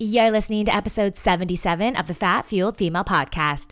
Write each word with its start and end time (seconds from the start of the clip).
You're 0.00 0.30
listening 0.30 0.64
to 0.66 0.72
episode 0.76 1.16
77 1.16 1.96
of 1.96 2.06
the 2.06 2.14
Fat 2.14 2.46
Fueled 2.46 2.76
Female 2.76 3.02
Podcast. 3.02 3.70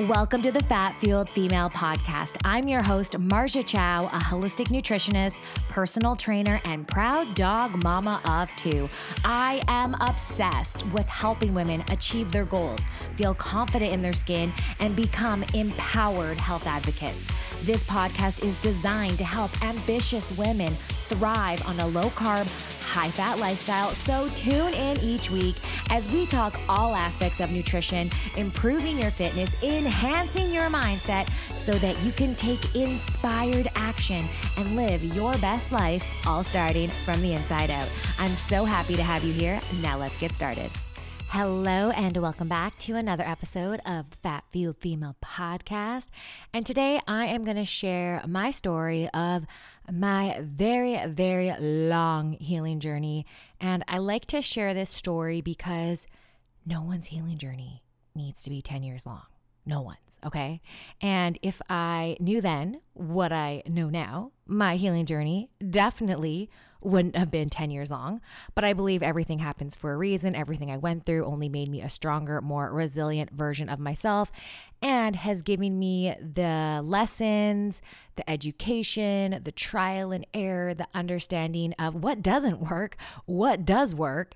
Welcome 0.00 0.42
to 0.42 0.52
the 0.52 0.62
Fat 0.64 1.00
Fueled 1.00 1.30
Female 1.30 1.70
Podcast. 1.70 2.36
I'm 2.44 2.68
your 2.68 2.82
host, 2.82 3.12
Marja 3.12 3.64
Chow, 3.64 4.06
a 4.08 4.18
holistic 4.18 4.66
nutritionist, 4.66 5.36
personal 5.70 6.14
trainer, 6.14 6.60
and 6.64 6.86
proud 6.86 7.34
dog 7.34 7.82
mama 7.82 8.20
of 8.26 8.50
two. 8.56 8.90
I 9.24 9.62
am 9.68 9.94
obsessed 10.00 10.84
with 10.88 11.06
helping 11.06 11.54
women 11.54 11.84
achieve 11.90 12.32
their 12.32 12.44
goals, 12.44 12.80
feel 13.16 13.34
confident 13.34 13.92
in 13.92 14.02
their 14.02 14.12
skin, 14.12 14.52
and 14.80 14.94
become 14.94 15.44
empowered 15.54 16.38
health 16.38 16.66
advocates. 16.66 17.26
This 17.62 17.82
podcast 17.84 18.42
is 18.42 18.56
designed 18.56 19.16
to 19.18 19.24
help 19.24 19.64
ambitious 19.64 20.36
women 20.36 20.74
thrive 21.04 21.66
on 21.66 21.78
a 21.80 21.86
low 21.86 22.10
carb, 22.10 22.46
high 22.80 23.10
fat 23.10 23.38
lifestyle. 23.38 23.90
So 23.90 24.28
tune 24.36 24.72
in 24.74 24.98
each 25.00 25.30
week 25.30 25.56
as 25.90 26.10
we 26.12 26.26
talk 26.26 26.58
all 26.68 26.94
aspects 26.94 27.40
of 27.40 27.50
nutrition, 27.50 28.10
improving 28.36 28.98
your 28.98 29.10
fitness, 29.10 29.50
enhancing 29.62 30.52
your 30.52 30.68
mindset 30.70 31.28
so 31.58 31.72
that 31.72 32.00
you 32.04 32.12
can 32.12 32.34
take 32.34 32.74
inspired 32.74 33.68
action 33.74 34.24
and 34.58 34.76
live 34.76 35.02
your 35.02 35.32
best 35.38 35.72
life, 35.72 36.26
all 36.26 36.44
starting 36.44 36.88
from 36.88 37.20
the 37.20 37.32
inside 37.32 37.70
out. 37.70 37.88
I'm 38.18 38.32
so 38.32 38.64
happy 38.64 38.96
to 38.96 39.02
have 39.02 39.24
you 39.24 39.32
here. 39.32 39.60
Now 39.82 39.98
let's 39.98 40.18
get 40.18 40.32
started. 40.32 40.70
Hello, 41.28 41.90
and 41.90 42.16
welcome 42.16 42.48
back 42.48 42.78
to 42.78 42.94
another 42.94 43.24
episode 43.24 43.80
of 43.84 44.06
Fat 44.22 44.44
Fueled 44.52 44.76
Female 44.76 45.16
Podcast. 45.24 46.06
And 46.52 46.64
today 46.64 47.00
I 47.08 47.26
am 47.26 47.44
going 47.44 47.56
to 47.56 47.64
share 47.64 48.22
my 48.26 48.50
story 48.52 49.08
of 49.10 49.44
my 49.90 50.38
very, 50.40 51.04
very 51.08 51.52
long 51.58 52.34
healing 52.34 52.78
journey. 52.78 53.26
And 53.60 53.84
I 53.88 53.98
like 53.98 54.26
to 54.26 54.40
share 54.42 54.74
this 54.74 54.90
story 54.90 55.40
because 55.40 56.06
no 56.64 56.82
one's 56.82 57.06
healing 57.06 57.38
journey 57.38 57.82
needs 58.14 58.42
to 58.44 58.50
be 58.50 58.62
10 58.62 58.84
years 58.84 59.04
long. 59.04 59.22
No 59.66 59.82
one's, 59.82 59.98
okay? 60.24 60.60
And 61.00 61.38
if 61.42 61.60
I 61.68 62.16
knew 62.20 62.40
then 62.40 62.80
what 62.92 63.32
I 63.32 63.62
know 63.66 63.88
now, 63.90 64.30
my 64.46 64.76
healing 64.76 65.06
journey 65.06 65.50
definitely 65.68 66.48
wouldn't 66.84 67.16
have 67.16 67.30
been 67.30 67.48
10 67.48 67.70
years 67.70 67.90
long. 67.90 68.20
But 68.54 68.64
I 68.64 68.72
believe 68.72 69.02
everything 69.02 69.38
happens 69.40 69.74
for 69.74 69.92
a 69.92 69.96
reason. 69.96 70.34
Everything 70.34 70.70
I 70.70 70.76
went 70.76 71.04
through 71.04 71.24
only 71.24 71.48
made 71.48 71.70
me 71.70 71.80
a 71.80 71.88
stronger, 71.88 72.40
more 72.40 72.70
resilient 72.72 73.30
version 73.32 73.68
of 73.68 73.78
myself 73.78 74.30
and 74.82 75.16
has 75.16 75.40
given 75.40 75.78
me 75.78 76.14
the 76.20 76.80
lessons, 76.84 77.80
the 78.16 78.28
education, 78.28 79.40
the 79.42 79.52
trial 79.52 80.12
and 80.12 80.26
error, 80.34 80.74
the 80.74 80.86
understanding 80.94 81.72
of 81.78 81.94
what 81.94 82.20
doesn't 82.20 82.60
work, 82.60 82.96
what 83.24 83.64
does 83.64 83.94
work, 83.94 84.34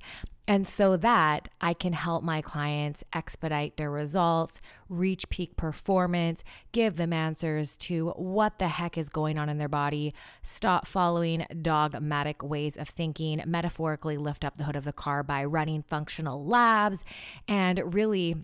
and 0.48 0.66
so 0.66 0.96
that 0.96 1.50
I 1.60 1.74
can 1.74 1.92
help 1.92 2.24
my 2.24 2.40
clients 2.40 3.04
expedite 3.12 3.76
their 3.76 3.90
results, 3.90 4.62
reach 4.88 5.28
peak 5.28 5.56
performance, 5.56 6.42
give 6.72 6.96
them 6.96 7.12
answers 7.12 7.76
to 7.76 8.08
what 8.16 8.58
the 8.58 8.68
heck 8.68 8.96
is 8.96 9.10
going 9.10 9.38
on 9.38 9.50
in 9.50 9.58
their 9.58 9.68
body, 9.68 10.14
stop 10.42 10.86
following 10.86 11.46
dogmatic 11.60 12.42
ways 12.42 12.78
of 12.78 12.88
thinking, 12.88 13.42
metaphorically 13.46 14.16
lift 14.16 14.42
up 14.42 14.56
the 14.56 14.64
hood 14.64 14.74
of 14.74 14.84
the 14.84 14.92
car 14.92 15.22
by 15.22 15.44
running 15.44 15.82
functional 15.82 16.42
labs, 16.42 17.04
and 17.46 17.92
really 17.94 18.34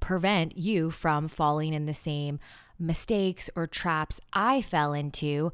prevent 0.00 0.58
you 0.58 0.90
from 0.90 1.28
falling 1.28 1.72
in 1.72 1.86
the 1.86 1.94
same 1.94 2.40
mistakes 2.76 3.48
or 3.54 3.68
traps 3.68 4.20
I 4.32 4.62
fell 4.62 4.92
into 4.92 5.52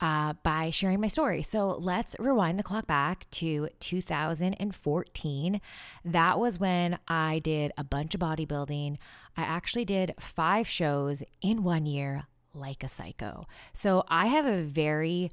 uh, 0.00 0.34
by 0.42 0.70
sharing 0.70 1.00
my 1.00 1.08
story. 1.08 1.42
So 1.42 1.76
let's 1.80 2.14
rewind 2.18 2.58
the 2.58 2.62
clock 2.62 2.86
back 2.86 3.28
to 3.32 3.68
2014. 3.80 5.60
That 6.04 6.38
was 6.38 6.58
when 6.58 6.98
I 7.08 7.40
did 7.40 7.72
a 7.76 7.84
bunch 7.84 8.14
of 8.14 8.20
bodybuilding. 8.20 8.98
I 9.36 9.42
actually 9.42 9.84
did 9.84 10.14
five 10.18 10.68
shows 10.68 11.22
in 11.40 11.62
one 11.62 11.86
year, 11.86 12.26
like 12.54 12.82
a 12.82 12.88
psycho. 12.88 13.46
So 13.72 14.04
I 14.08 14.26
have 14.26 14.46
a 14.46 14.62
very 14.62 15.30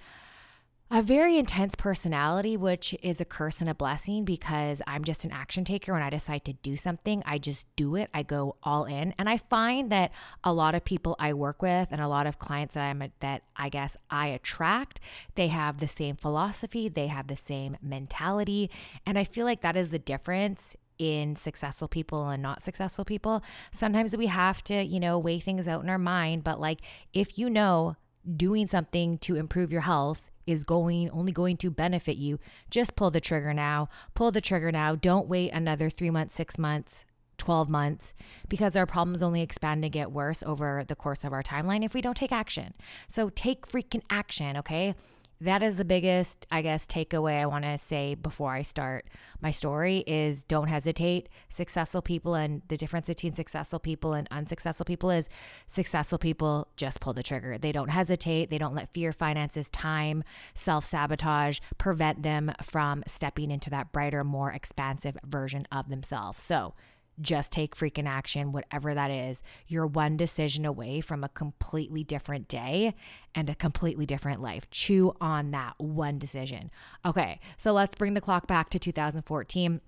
a 0.92 1.02
very 1.02 1.40
intense 1.40 1.74
personality, 1.76 2.56
which 2.56 2.96
is 3.02 3.20
a 3.20 3.26
curse 3.26 3.60
and 3.60 3.70
a 3.70 3.74
blessing 3.74 4.24
because 4.24 4.84
I'm 4.86 5.04
just 5.04 5.26
an 5.26 5.32
action 5.32 5.66
taker. 5.66 5.94
When 5.94 6.04
I 6.04 6.12
decide 6.12 6.46
to 6.46 6.54
do 6.54 6.76
something, 6.76 7.24
I 7.26 7.40
just 7.40 7.66
do 7.76 7.96
it. 7.96 8.10
I 8.14 8.22
go 8.22 8.58
all 8.62 8.86
in. 8.86 9.14
And 9.18 9.28
I 9.28 9.38
find 9.38 9.92
that 9.92 10.12
a 10.44 10.54
lot 10.54 10.76
of 10.76 10.86
people 10.86 11.16
I 11.18 11.34
work 11.34 11.64
with 11.64 11.88
and 11.90 12.02
a 12.02 12.08
lot 12.08 12.28
of 12.28 12.38
clients 12.38 12.76
that 12.76 12.84
I'm 12.84 13.12
that 13.20 13.42
I 13.56 13.70
guess 13.70 13.98
I 14.12 14.28
attract, 14.28 15.00
they 15.34 15.48
have 15.48 15.80
the 15.80 15.88
same 15.88 16.18
philosophy, 16.18 16.88
they 16.88 17.08
have 17.08 17.28
the 17.28 17.36
same 17.36 17.78
mentality. 17.82 18.70
And 19.08 19.18
I 19.18 19.24
feel 19.24 19.46
like 19.46 19.62
that 19.62 19.76
is 19.76 19.90
the 19.90 20.00
difference 20.00 20.76
in 21.00 21.36
successful 21.36 21.88
people 21.88 22.30
and 22.30 22.44
not 22.44 22.64
successful 22.64 23.06
people. 23.06 23.44
Sometimes 23.72 24.16
we 24.16 24.28
have 24.28 24.64
to, 24.66 24.84
you 24.84 25.00
know, 25.00 25.18
weigh 25.18 25.40
things 25.40 25.68
out 25.68 25.82
in 25.84 25.90
our 25.90 25.98
mind, 25.98 26.44
but 26.44 26.60
like 26.60 26.82
if 27.12 27.40
you 27.40 27.50
know 27.50 27.96
doing 28.38 28.68
something 28.68 29.18
to 29.20 29.36
improve 29.36 29.72
your 29.72 29.82
health 29.82 30.30
is 30.46 30.64
going 30.64 31.10
only 31.10 31.32
going 31.32 31.58
to 31.58 31.70
benefit 31.70 32.18
you, 32.18 32.40
just 32.70 32.96
pull 32.96 33.12
the 33.12 33.22
trigger 33.22 33.54
now. 33.54 33.90
Pull 34.14 34.32
the 34.32 34.42
trigger 34.42 34.72
now. 34.72 34.96
Don't 34.96 35.28
wait 35.28 35.52
another 35.52 35.90
3 35.90 36.10
months, 36.10 36.36
6 36.36 36.58
months, 36.58 37.06
12 37.38 37.70
months 37.70 38.14
because 38.48 38.76
our 38.76 38.86
problems 38.86 39.22
only 39.22 39.42
expand 39.42 39.84
and 39.84 39.92
get 39.92 40.12
worse 40.12 40.42
over 40.44 40.84
the 40.88 40.96
course 40.96 41.24
of 41.24 41.34
our 41.34 41.44
timeline 41.44 41.84
if 41.84 41.94
we 41.94 42.02
don't 42.02 42.18
take 42.18 42.32
action. 42.32 42.74
So 43.08 43.30
take 43.30 43.68
freaking 43.68 44.04
action, 44.10 44.56
okay? 44.58 44.96
That 45.42 45.62
is 45.62 45.76
the 45.76 45.86
biggest, 45.86 46.48
I 46.50 46.62
guess, 46.62 46.86
takeaway 46.86 47.42
I 47.42 47.46
want 47.46 47.66
to 47.66 47.78
say 47.78 48.16
before 48.16 48.54
I 48.54 48.62
start 48.62 49.06
my 49.42 49.52
story 49.52 50.04
is 50.08 50.44
don't 50.44 50.68
hesitate. 50.68 51.30
Successful 51.50 52.02
people 52.02 52.36
and 52.36 52.62
the 52.68 52.78
difference 52.78 53.08
between 53.08 53.34
successful 53.34 53.80
people 53.80 54.14
and 54.14 54.28
unsuccessful 54.32 54.86
people 54.86 55.10
is 55.12 55.30
successful 55.68 56.18
people 56.18 56.68
just 56.78 57.02
pull 57.02 57.14
the 57.14 57.24
trigger. 57.24 57.58
They 57.58 57.72
don't 57.72 57.90
hesitate. 57.90 58.50
They 58.50 58.58
don't 58.58 58.76
let 58.76 58.94
fear, 58.94 59.12
finances, 59.12 59.68
time, 59.70 60.24
self 60.54 60.86
sabotage 60.86 61.60
prevent 61.78 62.24
them 62.24 62.54
from 62.62 63.04
stepping 63.08 63.52
into 63.52 63.70
that 63.72 63.92
brighter, 63.92 64.24
more 64.24 64.52
expansive 64.52 65.18
version 65.26 65.68
of 65.72 65.90
themselves. 65.90 66.42
So, 66.42 66.74
just 67.22 67.52
take 67.52 67.76
freaking 67.76 68.08
action, 68.08 68.52
whatever 68.52 68.94
that 68.94 69.12
is. 69.12 69.42
You're 69.68 69.88
one 69.88 70.18
decision 70.18 70.66
away 70.66 71.02
from 71.02 71.24
a 71.24 71.30
completely 71.30 72.04
different 72.04 72.48
day 72.48 72.96
and 73.34 73.50
a 73.50 73.56
completely 73.56 74.06
different 74.06 74.42
life. 74.42 74.70
Chew 74.70 75.16
on 75.22 75.52
that 75.52 75.76
one 75.78 76.18
decision. 76.18 76.72
Okay, 77.06 77.40
so 77.58 77.72
let's 77.74 77.96
bring 77.96 78.14
the 78.14 78.22
clock 78.22 78.48
back 78.48 78.70
to 78.72 78.80
2014 78.80 79.82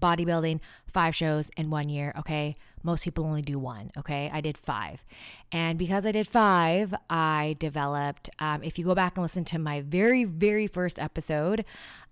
bodybuilding, 0.00 0.60
five 0.92 1.14
shows 1.14 1.50
in 1.56 1.70
one 1.70 1.88
year. 1.88 2.12
Okay. 2.18 2.56
Most 2.82 3.04
people 3.04 3.24
only 3.24 3.42
do 3.42 3.58
one. 3.58 3.90
Okay. 3.96 4.30
I 4.32 4.40
did 4.40 4.58
five. 4.58 5.04
And 5.52 5.78
because 5.78 6.06
I 6.06 6.12
did 6.12 6.26
five, 6.26 6.94
I 7.10 7.56
developed, 7.58 8.30
um, 8.38 8.62
if 8.62 8.78
you 8.78 8.86
go 8.86 8.94
back 8.94 9.16
and 9.16 9.22
listen 9.22 9.44
to 9.46 9.58
my 9.58 9.82
very, 9.82 10.24
very 10.24 10.66
first 10.66 10.98
episode, 10.98 11.66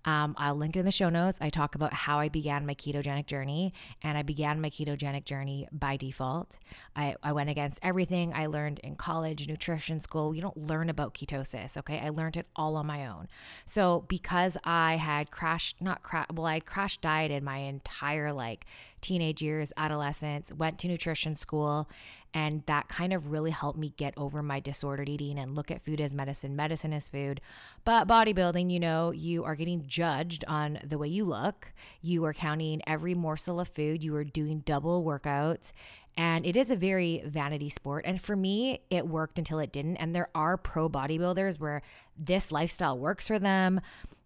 um, 0.05 0.35
I'll 0.37 0.55
link 0.55 0.75
it 0.75 0.79
in 0.79 0.85
the 0.85 0.91
show 0.91 1.09
notes. 1.09 1.37
I 1.41 1.49
talk 1.49 1.75
about 1.75 1.93
how 1.93 2.19
I 2.19 2.29
began 2.29 2.65
my 2.65 2.73
ketogenic 2.73 3.27
journey, 3.27 3.71
and 4.03 4.17
I 4.17 4.23
began 4.23 4.61
my 4.61 4.69
ketogenic 4.69 5.25
journey 5.25 5.67
by 5.71 5.97
default. 5.97 6.57
I, 6.95 7.15
I 7.21 7.33
went 7.33 7.49
against 7.49 7.79
everything 7.81 8.33
I 8.33 8.47
learned 8.47 8.79
in 8.79 8.95
college, 8.95 9.47
nutrition 9.47 10.01
school. 10.01 10.33
You 10.33 10.41
don't 10.41 10.57
learn 10.57 10.89
about 10.89 11.13
ketosis, 11.13 11.77
okay? 11.77 11.99
I 11.99 12.09
learned 12.09 12.37
it 12.37 12.47
all 12.55 12.75
on 12.75 12.87
my 12.87 13.07
own. 13.07 13.27
So 13.65 14.05
because 14.07 14.57
I 14.63 14.97
had 14.97 15.31
crashed, 15.31 15.81
not 15.81 16.01
crash, 16.03 16.27
well, 16.33 16.47
I 16.47 16.55
had 16.55 16.65
crash 16.65 16.97
dieted 16.97 17.43
my 17.43 17.57
entire 17.57 18.33
like 18.33 18.65
teenage 19.01 19.41
years, 19.41 19.71
adolescence, 19.77 20.51
went 20.51 20.79
to 20.79 20.87
nutrition 20.87 21.35
school, 21.35 21.89
and 22.33 22.63
that 22.65 22.87
kind 22.87 23.11
of 23.11 23.31
really 23.31 23.51
helped 23.51 23.77
me 23.77 23.93
get 23.97 24.13
over 24.15 24.41
my 24.41 24.59
disordered 24.59 25.09
eating 25.09 25.37
and 25.37 25.55
look 25.55 25.69
at 25.69 25.81
food 25.81 25.99
as 25.99 26.13
medicine, 26.13 26.55
medicine 26.55 26.93
as 26.93 27.09
food. 27.09 27.41
But 27.83 28.07
bodybuilding, 28.07 28.71
you 28.71 28.79
know, 28.79 29.11
you 29.11 29.43
are 29.43 29.55
getting 29.55 29.85
judged 29.85 30.45
on 30.47 30.79
the 30.83 30.97
way 30.97 31.09
you 31.09 31.25
look. 31.25 31.73
You 32.01 32.23
are 32.25 32.33
counting 32.33 32.81
every 32.87 33.15
morsel 33.15 33.59
of 33.59 33.67
food. 33.67 34.03
You 34.03 34.15
are 34.15 34.23
doing 34.23 34.59
double 34.59 35.03
workouts. 35.03 35.73
And 36.17 36.45
it 36.45 36.55
is 36.55 36.71
a 36.71 36.75
very 36.75 37.21
vanity 37.25 37.69
sport. 37.69 38.05
And 38.05 38.21
for 38.21 38.35
me, 38.35 38.81
it 38.89 39.07
worked 39.07 39.37
until 39.37 39.59
it 39.59 39.71
didn't. 39.71 39.97
And 39.97 40.15
there 40.15 40.29
are 40.35 40.57
pro 40.57 40.89
bodybuilders 40.89 41.59
where 41.59 41.81
this 42.17 42.51
lifestyle 42.51 42.97
works 42.97 43.27
for 43.27 43.39
them. 43.39 43.81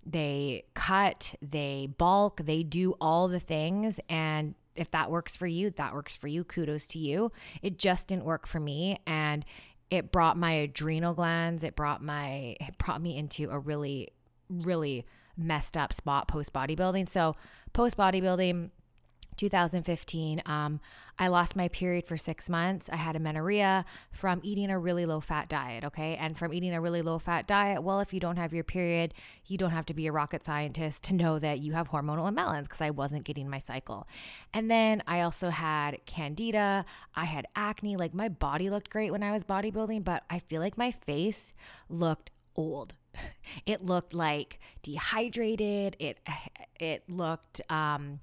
They 0.06 0.66
cut, 0.76 1.36
they 1.42 1.88
bulk, 1.98 2.42
they 2.44 2.64
do 2.64 2.96
all 3.02 3.28
the 3.28 3.40
things. 3.40 4.00
And 4.10 4.56
if 4.76 4.92
that 4.92 5.10
works 5.12 5.36
for 5.36 5.48
you, 5.48 5.70
that 5.72 5.94
works 5.94 6.16
for 6.16 6.28
you. 6.28 6.44
Kudos 6.44 6.88
to 6.88 7.00
you. 7.00 7.32
It 7.62 7.78
just 7.78 8.08
didn't 8.08 8.26
work 8.26 8.48
for 8.48 8.60
me. 8.60 9.00
And 9.08 9.46
it 9.90 10.12
brought 10.12 10.38
my 10.38 10.52
adrenal 10.52 11.14
glands, 11.14 11.64
it 11.64 11.76
brought 11.76 12.02
my, 12.02 12.56
it 12.60 12.78
brought 12.78 13.02
me 13.02 13.18
into 13.18 13.50
a 13.50 13.60
really, 13.60 14.10
really 14.50 15.06
messed 15.38 15.78
up 15.78 15.94
spot 15.94 16.28
post 16.28 16.54
bodybuilding. 16.54 17.10
So, 17.10 17.36
post 17.74 17.98
bodybuilding, 17.98 18.70
2015, 19.38 20.42
um, 20.46 20.80
I 21.18 21.28
lost 21.28 21.56
my 21.56 21.70
period 21.70 22.06
for 22.06 22.18
six 22.18 22.50
months. 22.50 22.90
I 22.90 22.98
had 22.98 23.16
amenorrhea 23.16 23.86
from 24.12 24.42
eating 24.44 24.70
a 24.70 24.78
really 24.78 25.06
low 25.06 25.20
fat 25.20 25.48
diet. 25.48 25.86
Okay. 25.86 26.16
And 26.16 26.38
from 26.38 26.54
eating 26.54 26.74
a 26.74 26.82
really 26.82 27.02
low 27.02 27.20
fat 27.20 27.48
diet, 27.48 27.84
well, 27.84 28.00
if 28.02 28.14
you 28.14 28.20
don't 28.20 28.36
have 28.38 28.54
your 28.54 28.64
period, 28.64 29.14
you 29.46 29.58
don't 29.58 29.72
have 29.72 29.86
to 29.88 29.94
be 29.94 30.08
a 30.08 30.12
rocket 30.12 30.44
scientist 30.44 31.04
to 31.04 31.14
know 31.14 31.40
that 31.40 31.60
you 31.60 31.74
have 31.74 31.90
hormonal 31.90 32.28
imbalance 32.28 32.68
because 32.68 32.82
I 32.82 32.90
wasn't 32.90 33.24
getting 33.24 33.50
my 33.50 33.60
cycle. 33.60 34.08
And 34.54 34.70
then 34.70 35.04
I 35.08 35.22
also 35.22 35.50
had 35.50 36.06
candida. 36.06 36.86
I 37.16 37.26
had 37.26 37.48
acne. 37.56 37.96
Like 37.96 38.14
my 38.14 38.28
body 38.28 38.70
looked 38.70 38.90
great 38.90 39.12
when 39.12 39.24
I 39.24 39.32
was 39.32 39.44
bodybuilding, 39.44 40.04
but 40.04 40.24
I 40.30 40.40
feel 40.40 40.62
like 40.62 40.78
my 40.78 40.92
face 40.92 41.54
looked 41.90 42.32
old. 42.56 42.94
It 43.66 43.84
looked 43.84 44.14
like 44.14 44.60
dehydrated. 44.84 45.96
It 46.00 46.20
it 46.80 47.04
looked 47.10 47.62
um 47.72 48.20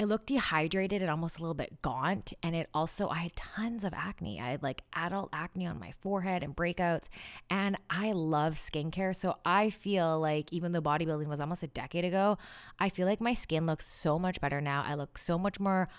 it 0.00 0.06
looked 0.06 0.28
dehydrated 0.28 1.02
and 1.02 1.10
almost 1.10 1.36
a 1.36 1.42
little 1.42 1.54
bit 1.54 1.82
gaunt. 1.82 2.32
And 2.42 2.56
it 2.56 2.70
also, 2.72 3.10
I 3.10 3.18
had 3.18 3.36
tons 3.36 3.84
of 3.84 3.92
acne. 3.92 4.40
I 4.40 4.52
had 4.52 4.62
like 4.62 4.82
adult 4.94 5.28
acne 5.30 5.66
on 5.66 5.78
my 5.78 5.92
forehead 6.00 6.42
and 6.42 6.56
breakouts. 6.56 7.08
And 7.50 7.76
I 7.90 8.12
love 8.12 8.54
skincare. 8.54 9.14
So 9.14 9.36
I 9.44 9.68
feel 9.68 10.18
like 10.18 10.50
even 10.54 10.72
though 10.72 10.80
bodybuilding 10.80 11.26
was 11.26 11.38
almost 11.38 11.62
a 11.62 11.66
decade 11.66 12.06
ago, 12.06 12.38
I 12.78 12.88
feel 12.88 13.06
like 13.06 13.20
my 13.20 13.34
skin 13.34 13.66
looks 13.66 13.86
so 13.86 14.18
much 14.18 14.40
better 14.40 14.62
now. 14.62 14.82
I 14.86 14.94
look 14.94 15.18
so 15.18 15.38
much 15.38 15.60
more. 15.60 15.90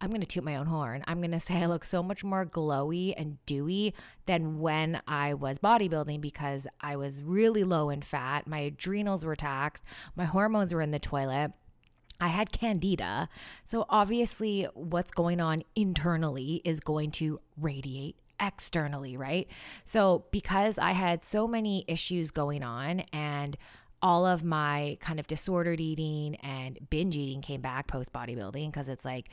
I'm 0.00 0.08
going 0.08 0.22
to 0.22 0.26
toot 0.26 0.42
my 0.42 0.56
own 0.56 0.64
horn. 0.64 1.04
I'm 1.06 1.18
going 1.18 1.30
to 1.32 1.38
say 1.38 1.62
I 1.62 1.66
look 1.66 1.84
so 1.84 2.02
much 2.02 2.24
more 2.24 2.46
glowy 2.46 3.12
and 3.14 3.36
dewy 3.44 3.92
than 4.24 4.60
when 4.60 5.02
I 5.06 5.34
was 5.34 5.58
bodybuilding 5.58 6.22
because 6.22 6.66
I 6.80 6.96
was 6.96 7.22
really 7.22 7.64
low 7.64 7.90
in 7.90 8.00
fat. 8.00 8.46
My 8.46 8.60
adrenals 8.60 9.22
were 9.22 9.36
taxed. 9.36 9.84
My 10.16 10.24
hormones 10.24 10.72
were 10.72 10.80
in 10.80 10.92
the 10.92 10.98
toilet. 10.98 11.52
I 12.20 12.28
had 12.28 12.52
candida. 12.52 13.28
So 13.64 13.86
obviously, 13.88 14.68
what's 14.74 15.10
going 15.10 15.40
on 15.40 15.62
internally 15.74 16.60
is 16.64 16.80
going 16.80 17.10
to 17.12 17.40
radiate 17.58 18.16
externally, 18.38 19.16
right? 19.16 19.48
So, 19.84 20.24
because 20.30 20.78
I 20.78 20.92
had 20.92 21.24
so 21.24 21.46
many 21.46 21.84
issues 21.86 22.30
going 22.30 22.62
on 22.62 23.00
and 23.12 23.56
all 24.02 24.24
of 24.24 24.42
my 24.42 24.96
kind 25.00 25.20
of 25.20 25.26
disordered 25.26 25.78
eating 25.78 26.36
and 26.36 26.78
binge 26.88 27.16
eating 27.16 27.42
came 27.42 27.60
back 27.60 27.86
post 27.86 28.12
bodybuilding 28.12 28.70
because 28.70 28.88
it's 28.88 29.04
like 29.04 29.28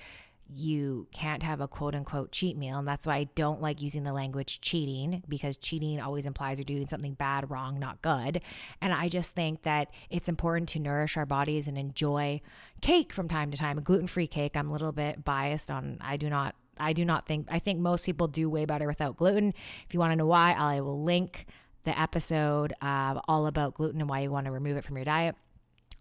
you 0.54 1.08
can't 1.12 1.44
have 1.44 1.62
a 1.62 1.68
quote 1.68 1.96
unquote 1.96 2.32
cheat 2.32 2.58
meal. 2.58 2.78
And 2.78 2.88
that's 2.88 3.06
why 3.06 3.18
I 3.18 3.24
don't 3.36 3.62
like 3.62 3.82
using 3.82 4.04
the 4.04 4.14
language 4.14 4.62
cheating 4.62 5.24
because 5.28 5.58
cheating 5.58 6.00
always 6.00 6.26
implies 6.26 6.58
you're 6.58 6.66
doing 6.66 6.88
something 6.88 7.14
bad, 7.14 7.50
wrong, 7.50 7.80
not 7.80 8.02
good. 8.02 8.42
And 8.82 8.94
I 8.94 9.10
just 9.10 9.32
think 9.34 9.64
that 9.64 9.90
it's 10.10 10.30
important 10.30 10.70
to 10.70 10.80
nourish 10.80 11.18
our 11.18 11.26
bodies 11.26 11.68
and 11.68 11.78
enjoy 11.78 12.42
cake 12.82 13.14
from 13.14 13.28
time 13.28 13.52
to 13.52 13.58
time, 13.58 13.78
a 13.78 13.82
gluten 13.82 14.08
free 14.08 14.28
cake. 14.28 14.56
I'm 14.56 14.70
a 14.70 14.72
little 14.72 14.92
bit 14.92 15.24
biased 15.26 15.70
on, 15.70 15.98
I 16.02 16.18
do 16.18 16.30
not. 16.30 16.56
I 16.80 16.94
do 16.94 17.06
not 17.06 17.26
think, 17.26 17.48
I 17.50 17.58
think 17.58 17.80
most 17.80 18.06
people 18.06 18.28
do 18.28 18.52
way 18.52 18.66
better 18.66 18.86
without 18.86 19.18
gluten. 19.18 19.52
If 19.88 19.96
you 19.96 20.00
want 20.00 20.12
to 20.12 20.16
know 20.16 20.28
why, 20.28 20.54
I 20.54 20.82
will 20.82 21.04
link 21.04 21.48
the 21.86 22.00
episode 22.00 22.72
uh, 22.84 23.20
all 23.28 23.48
about 23.48 23.74
gluten 23.74 24.00
and 24.00 24.08
why 24.08 24.20
you 24.20 24.30
want 24.30 24.46
to 24.46 24.52
remove 24.52 24.78
it 24.78 24.84
from 24.84 24.96
your 24.96 25.06
diet. 25.06 25.36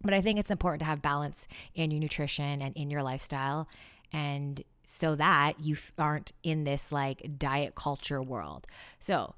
But 0.02 0.12
I 0.12 0.20
think 0.20 0.38
it's 0.38 0.50
important 0.50 0.80
to 0.80 0.84
have 0.84 1.00
balance 1.00 1.48
in 1.74 1.90
your 1.90 2.00
nutrition 2.00 2.60
and 2.60 2.76
in 2.76 2.90
your 2.90 3.02
lifestyle 3.02 3.68
and 4.12 4.62
so 4.84 5.16
that 5.16 5.60
you 5.60 5.76
aren't 5.98 6.32
in 6.42 6.64
this 6.64 6.92
like 6.92 7.38
diet 7.38 7.74
culture 7.74 8.22
world. 8.22 8.66
So, 9.00 9.34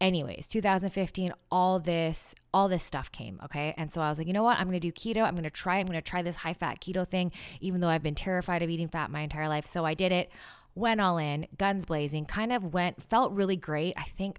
anyways, 0.00 0.46
2015, 0.46 1.32
all 1.50 1.80
this 1.80 2.34
all 2.52 2.68
this 2.68 2.84
stuff 2.84 3.10
came, 3.10 3.40
okay? 3.44 3.74
And 3.76 3.92
so 3.92 4.00
I 4.00 4.08
was 4.08 4.18
like, 4.18 4.26
you 4.26 4.32
know 4.32 4.44
what? 4.44 4.58
I'm 4.58 4.70
to 4.70 4.80
do 4.80 4.92
keto. 4.92 5.22
I'm 5.22 5.34
to 5.42 5.50
try 5.50 5.78
I'm 5.78 5.88
to 5.88 6.00
try 6.00 6.22
this 6.22 6.36
high 6.36 6.54
fat 6.54 6.80
keto 6.80 7.06
thing 7.06 7.32
even 7.60 7.80
though 7.80 7.88
I've 7.88 8.02
been 8.02 8.14
terrified 8.14 8.62
of 8.62 8.70
eating 8.70 8.88
fat 8.88 9.10
my 9.10 9.20
entire 9.20 9.48
life. 9.48 9.66
So 9.66 9.84
I 9.84 9.94
did 9.94 10.12
it. 10.12 10.30
Went 10.76 11.00
all 11.00 11.18
in, 11.18 11.46
guns 11.56 11.86
blazing, 11.86 12.24
kind 12.24 12.52
of 12.52 12.74
went 12.74 13.02
felt 13.02 13.32
really 13.32 13.56
great. 13.56 13.94
I 13.96 14.04
think 14.04 14.38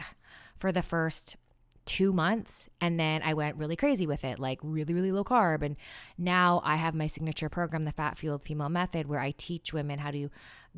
for 0.57 0.71
the 0.71 0.81
first 0.81 1.37
two 1.85 2.11
months 2.11 2.69
and 2.81 2.99
then 2.99 3.21
I 3.23 3.33
went 3.33 3.57
really 3.57 3.75
crazy 3.75 4.07
with 4.07 4.23
it, 4.23 4.39
like 4.39 4.59
really, 4.61 4.93
really 4.93 5.11
low 5.11 5.23
carb. 5.23 5.61
And 5.61 5.75
now 6.17 6.61
I 6.63 6.75
have 6.75 6.95
my 6.95 7.07
signature 7.07 7.49
program, 7.49 7.83
the 7.83 7.91
Fat 7.91 8.17
Fueled 8.17 8.43
Female 8.43 8.69
Method, 8.69 9.07
where 9.07 9.19
I 9.19 9.33
teach 9.37 9.73
women 9.73 9.99
how 9.99 10.11
to 10.11 10.29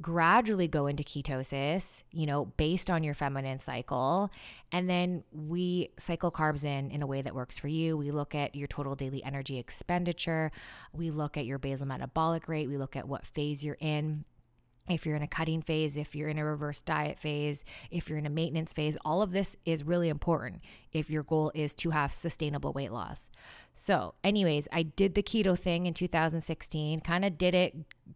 gradually 0.01 0.67
go 0.67 0.85
into 0.87 1.03
ketosis, 1.03 2.03
you 2.11 2.25
know, 2.25 2.45
based 2.45 2.89
on 2.89 3.03
your 3.03 3.13
feminine 3.13 3.59
cycle. 3.59 4.29
And 4.71 4.89
then 4.89 5.23
we 5.31 5.89
cycle 5.97 6.31
carbs 6.31 6.63
in 6.63 6.91
in 6.91 7.01
a 7.01 7.07
way 7.07 7.21
that 7.21 7.33
works 7.33 7.57
for 7.57 7.67
you. 7.67 7.97
We 7.97 8.11
look 8.11 8.35
at 8.35 8.53
your 8.53 8.67
total 8.67 8.95
daily 8.95 9.23
energy 9.23 9.57
expenditure, 9.57 10.51
we 10.93 11.09
look 11.09 11.37
at 11.37 11.45
your 11.45 11.57
basal 11.57 11.87
metabolic 11.87 12.47
rate, 12.47 12.67
we 12.67 12.77
look 12.77 12.95
at 12.95 13.07
what 13.07 13.25
phase 13.25 13.63
you're 13.63 13.77
in 13.79 14.25
if 14.89 15.05
you're 15.05 15.15
in 15.15 15.21
a 15.21 15.27
cutting 15.27 15.61
phase, 15.61 15.97
if 15.97 16.15
you're 16.15 16.29
in 16.29 16.37
a 16.37 16.45
reverse 16.45 16.81
diet 16.81 17.19
phase, 17.19 17.63
if 17.91 18.09
you're 18.09 18.17
in 18.17 18.25
a 18.25 18.29
maintenance 18.31 18.73
phase, 18.73 18.97
all 19.03 19.21
of 19.21 19.31
this 19.31 19.55
is 19.65 19.83
really 19.83 20.09
important 20.09 20.61
if 20.93 21.09
your 21.09 21.23
goal 21.23 21.51
is 21.53 21.73
to 21.75 21.89
have 21.91 22.11
sustainable 22.11 22.73
weight 22.73 22.91
loss. 22.91 23.29
So, 23.79 24.15
anyways, 24.23 24.67
I 24.73 24.81
did 24.81 25.13
the 25.13 25.21
keto 25.21 25.57
thing 25.57 25.85
in 25.85 25.93
2016, 25.93 26.99
kind 27.01 27.23
of 27.23 27.37
did 27.37 27.53
it 27.53 27.75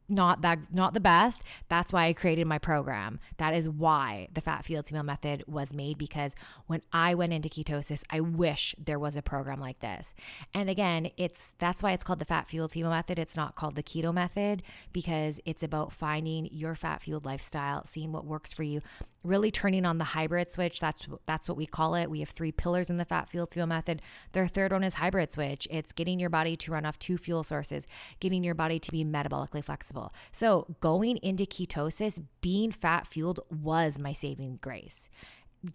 not 0.10 0.42
that 0.42 0.60
not 0.74 0.94
the 0.94 1.00
best. 1.00 1.42
That's 1.70 1.94
why 1.94 2.08
I 2.08 2.14
created 2.14 2.48
my 2.48 2.58
program. 2.58 3.20
That 3.38 3.54
is 3.54 3.70
why 3.70 4.28
the 4.34 4.42
Fat 4.42 4.66
Fueled 4.66 4.86
Female 4.88 5.04
Method 5.04 5.44
was 5.48 5.74
made 5.74 5.98
because 5.98 6.36
when 6.68 6.82
I 6.92 7.16
went 7.16 7.34
into 7.34 7.50
ketosis, 7.50 8.04
I 8.10 8.20
wish 8.20 8.76
there 8.78 9.00
was 9.00 9.16
a 9.16 9.22
program 9.22 9.60
like 9.60 9.80
this. 9.80 10.14
And 10.54 10.70
again, 10.70 11.12
it's 11.18 11.54
that's 11.60 11.82
why 11.82 11.92
it's 11.92 12.04
called 12.04 12.20
the 12.20 12.26
Fat 12.26 12.50
Fueled 12.50 12.72
Female 12.72 12.92
Method. 12.92 13.20
It's 13.20 13.36
not 13.36 13.56
called 13.56 13.76
the 13.76 13.84
keto 13.84 14.14
method 14.14 14.64
because 14.92 15.40
it's 15.46 15.64
about 15.64 15.94
finding 15.94 16.50
your 16.52 16.76
fat 16.76 17.02
fueled 17.02 17.26
lifestyle, 17.26 17.86
seeing 17.86 18.12
what 18.12 18.26
works 18.26 18.54
for 18.54 18.64
you, 18.64 18.82
really 19.24 19.52
turning 19.52 19.86
on 19.86 19.98
the 19.98 20.04
hybrid 20.04 20.52
switch. 20.52 20.80
That's 20.80 21.08
that's 21.26 21.48
what 21.48 21.58
we 21.58 21.66
call 21.66 21.96
it. 21.96 22.10
We 22.10 22.20
have 22.20 22.30
three 22.30 22.52
pillars 22.52 22.90
in 22.90 22.98
the 22.98 23.06
Fat 23.06 23.30
Fueled 23.30 23.52
Female 23.52 23.68
Method. 23.68 24.02
Their 24.34 24.48
third 24.48 24.72
one 24.72 24.84
is 24.84 24.96
hybrid 24.96 25.32
switch. 25.32 25.51
It's 25.70 25.92
getting 25.92 26.20
your 26.20 26.30
body 26.30 26.56
to 26.58 26.72
run 26.72 26.86
off 26.86 27.00
two 27.00 27.18
fuel 27.18 27.44
sources, 27.44 27.88
getting 28.20 28.44
your 28.44 28.56
body 28.56 28.80
to 28.80 28.92
be 28.92 29.04
metabolically 29.04 29.64
flexible. 29.64 30.14
So 30.32 30.68
going 30.80 31.18
into 31.18 31.46
ketosis, 31.46 32.24
being 32.42 32.72
fat 32.72 33.08
fueled 33.08 33.40
was 33.50 34.00
my 34.00 34.14
saving 34.14 34.60
grace. 34.62 35.10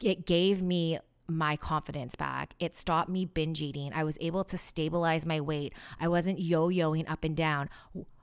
It 0.02 0.26
gave 0.26 0.62
me 0.62 0.98
my 1.28 1.56
confidence 1.56 2.14
back. 2.14 2.54
It 2.58 2.74
stopped 2.74 3.08
me 3.08 3.24
binge 3.24 3.62
eating. 3.62 3.92
I 3.92 4.04
was 4.04 4.16
able 4.20 4.44
to 4.44 4.58
stabilize 4.58 5.26
my 5.26 5.40
weight. 5.40 5.72
I 6.00 6.08
wasn't 6.08 6.38
yo 6.38 6.68
yoing 6.68 7.10
up 7.10 7.24
and 7.24 7.36
down. 7.36 7.68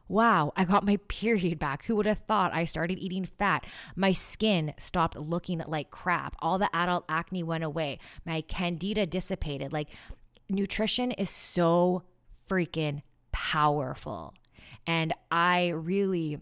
Wow, 0.07 0.53
I 0.55 0.65
got 0.65 0.85
my 0.85 0.97
period 1.07 1.59
back. 1.59 1.85
Who 1.85 1.95
would 1.95 2.05
have 2.05 2.19
thought 2.19 2.53
I 2.53 2.65
started 2.65 2.99
eating 2.99 3.25
fat? 3.25 3.65
My 3.95 4.13
skin 4.13 4.73
stopped 4.77 5.17
looking 5.17 5.61
like 5.65 5.89
crap. 5.89 6.35
All 6.39 6.57
the 6.57 6.73
adult 6.75 7.05
acne 7.09 7.43
went 7.43 7.63
away. 7.63 7.99
My 8.25 8.41
candida 8.41 9.05
dissipated. 9.05 9.73
Like, 9.73 9.89
nutrition 10.53 11.11
is 11.11 11.29
so 11.29 12.03
freaking 12.49 13.01
powerful. 13.31 14.33
And 14.87 15.13
I 15.31 15.69
really. 15.69 16.39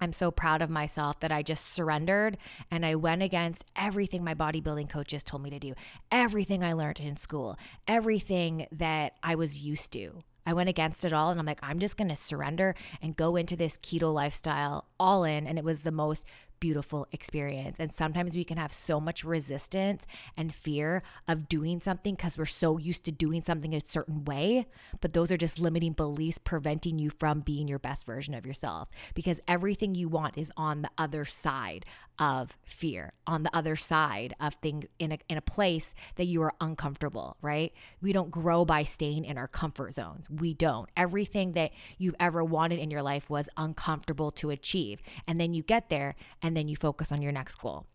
I'm 0.00 0.12
so 0.12 0.32
proud 0.32 0.62
of 0.62 0.68
myself 0.68 1.20
that 1.20 1.30
I 1.30 1.44
just 1.44 1.64
surrendered 1.64 2.36
and 2.72 2.84
I 2.84 2.96
went 2.96 3.22
against 3.22 3.62
everything 3.76 4.24
my 4.24 4.34
bodybuilding 4.34 4.90
coaches 4.90 5.22
told 5.22 5.44
me 5.44 5.50
to 5.50 5.60
do, 5.60 5.74
everything 6.10 6.64
I 6.64 6.72
learned 6.72 6.98
in 6.98 7.16
school, 7.16 7.56
everything 7.86 8.66
that 8.72 9.12
I 9.22 9.36
was 9.36 9.60
used 9.60 9.92
to. 9.92 10.24
I 10.44 10.54
went 10.54 10.68
against 10.68 11.04
it 11.04 11.12
all 11.12 11.30
and 11.30 11.38
I'm 11.38 11.46
like, 11.46 11.60
I'm 11.62 11.78
just 11.78 11.96
going 11.96 12.08
to 12.08 12.16
surrender 12.16 12.74
and 13.00 13.16
go 13.16 13.36
into 13.36 13.54
this 13.54 13.78
keto 13.78 14.12
lifestyle 14.12 14.86
all 14.98 15.22
in. 15.22 15.46
And 15.46 15.56
it 15.56 15.64
was 15.64 15.82
the 15.82 15.92
most 15.92 16.24
beautiful 16.62 17.08
experience. 17.10 17.80
And 17.80 17.92
sometimes 17.92 18.36
we 18.36 18.44
can 18.44 18.56
have 18.56 18.72
so 18.72 19.00
much 19.00 19.24
resistance 19.24 20.06
and 20.36 20.54
fear 20.54 21.02
of 21.26 21.48
doing 21.48 21.80
something 21.80 22.14
because 22.14 22.38
we're 22.38 22.44
so 22.44 22.78
used 22.78 23.02
to 23.06 23.10
doing 23.10 23.42
something 23.42 23.74
a 23.74 23.80
certain 23.80 24.24
way. 24.24 24.68
But 25.00 25.12
those 25.12 25.32
are 25.32 25.36
just 25.36 25.58
limiting 25.58 25.92
beliefs 25.92 26.38
preventing 26.38 27.00
you 27.00 27.10
from 27.10 27.40
being 27.40 27.66
your 27.66 27.80
best 27.80 28.06
version 28.06 28.32
of 28.32 28.46
yourself 28.46 28.88
because 29.12 29.40
everything 29.48 29.96
you 29.96 30.08
want 30.08 30.38
is 30.38 30.52
on 30.56 30.82
the 30.82 30.90
other 30.96 31.24
side 31.24 31.84
of 32.16 32.56
fear, 32.64 33.12
on 33.26 33.42
the 33.42 33.56
other 33.56 33.74
side 33.74 34.32
of 34.38 34.54
things 34.54 34.84
in 35.00 35.10
a, 35.10 35.18
in 35.28 35.36
a 35.36 35.42
place 35.42 35.96
that 36.14 36.26
you 36.26 36.42
are 36.42 36.54
uncomfortable, 36.60 37.36
right? 37.42 37.72
We 38.00 38.12
don't 38.12 38.30
grow 38.30 38.64
by 38.64 38.84
staying 38.84 39.24
in 39.24 39.36
our 39.36 39.48
comfort 39.48 39.94
zones. 39.94 40.28
We 40.30 40.54
don't. 40.54 40.88
Everything 40.96 41.54
that 41.54 41.72
you've 41.98 42.14
ever 42.20 42.44
wanted 42.44 42.78
in 42.78 42.92
your 42.92 43.02
life 43.02 43.28
was 43.28 43.48
uncomfortable 43.56 44.30
to 44.32 44.50
achieve. 44.50 45.02
And 45.26 45.40
then 45.40 45.54
you 45.54 45.64
get 45.64 45.88
there 45.88 46.14
and 46.40 46.51
and 46.52 46.56
then 46.58 46.68
you 46.68 46.76
focus 46.76 47.10
on 47.10 47.22
your 47.22 47.32
next 47.32 47.54
goal. 47.54 47.86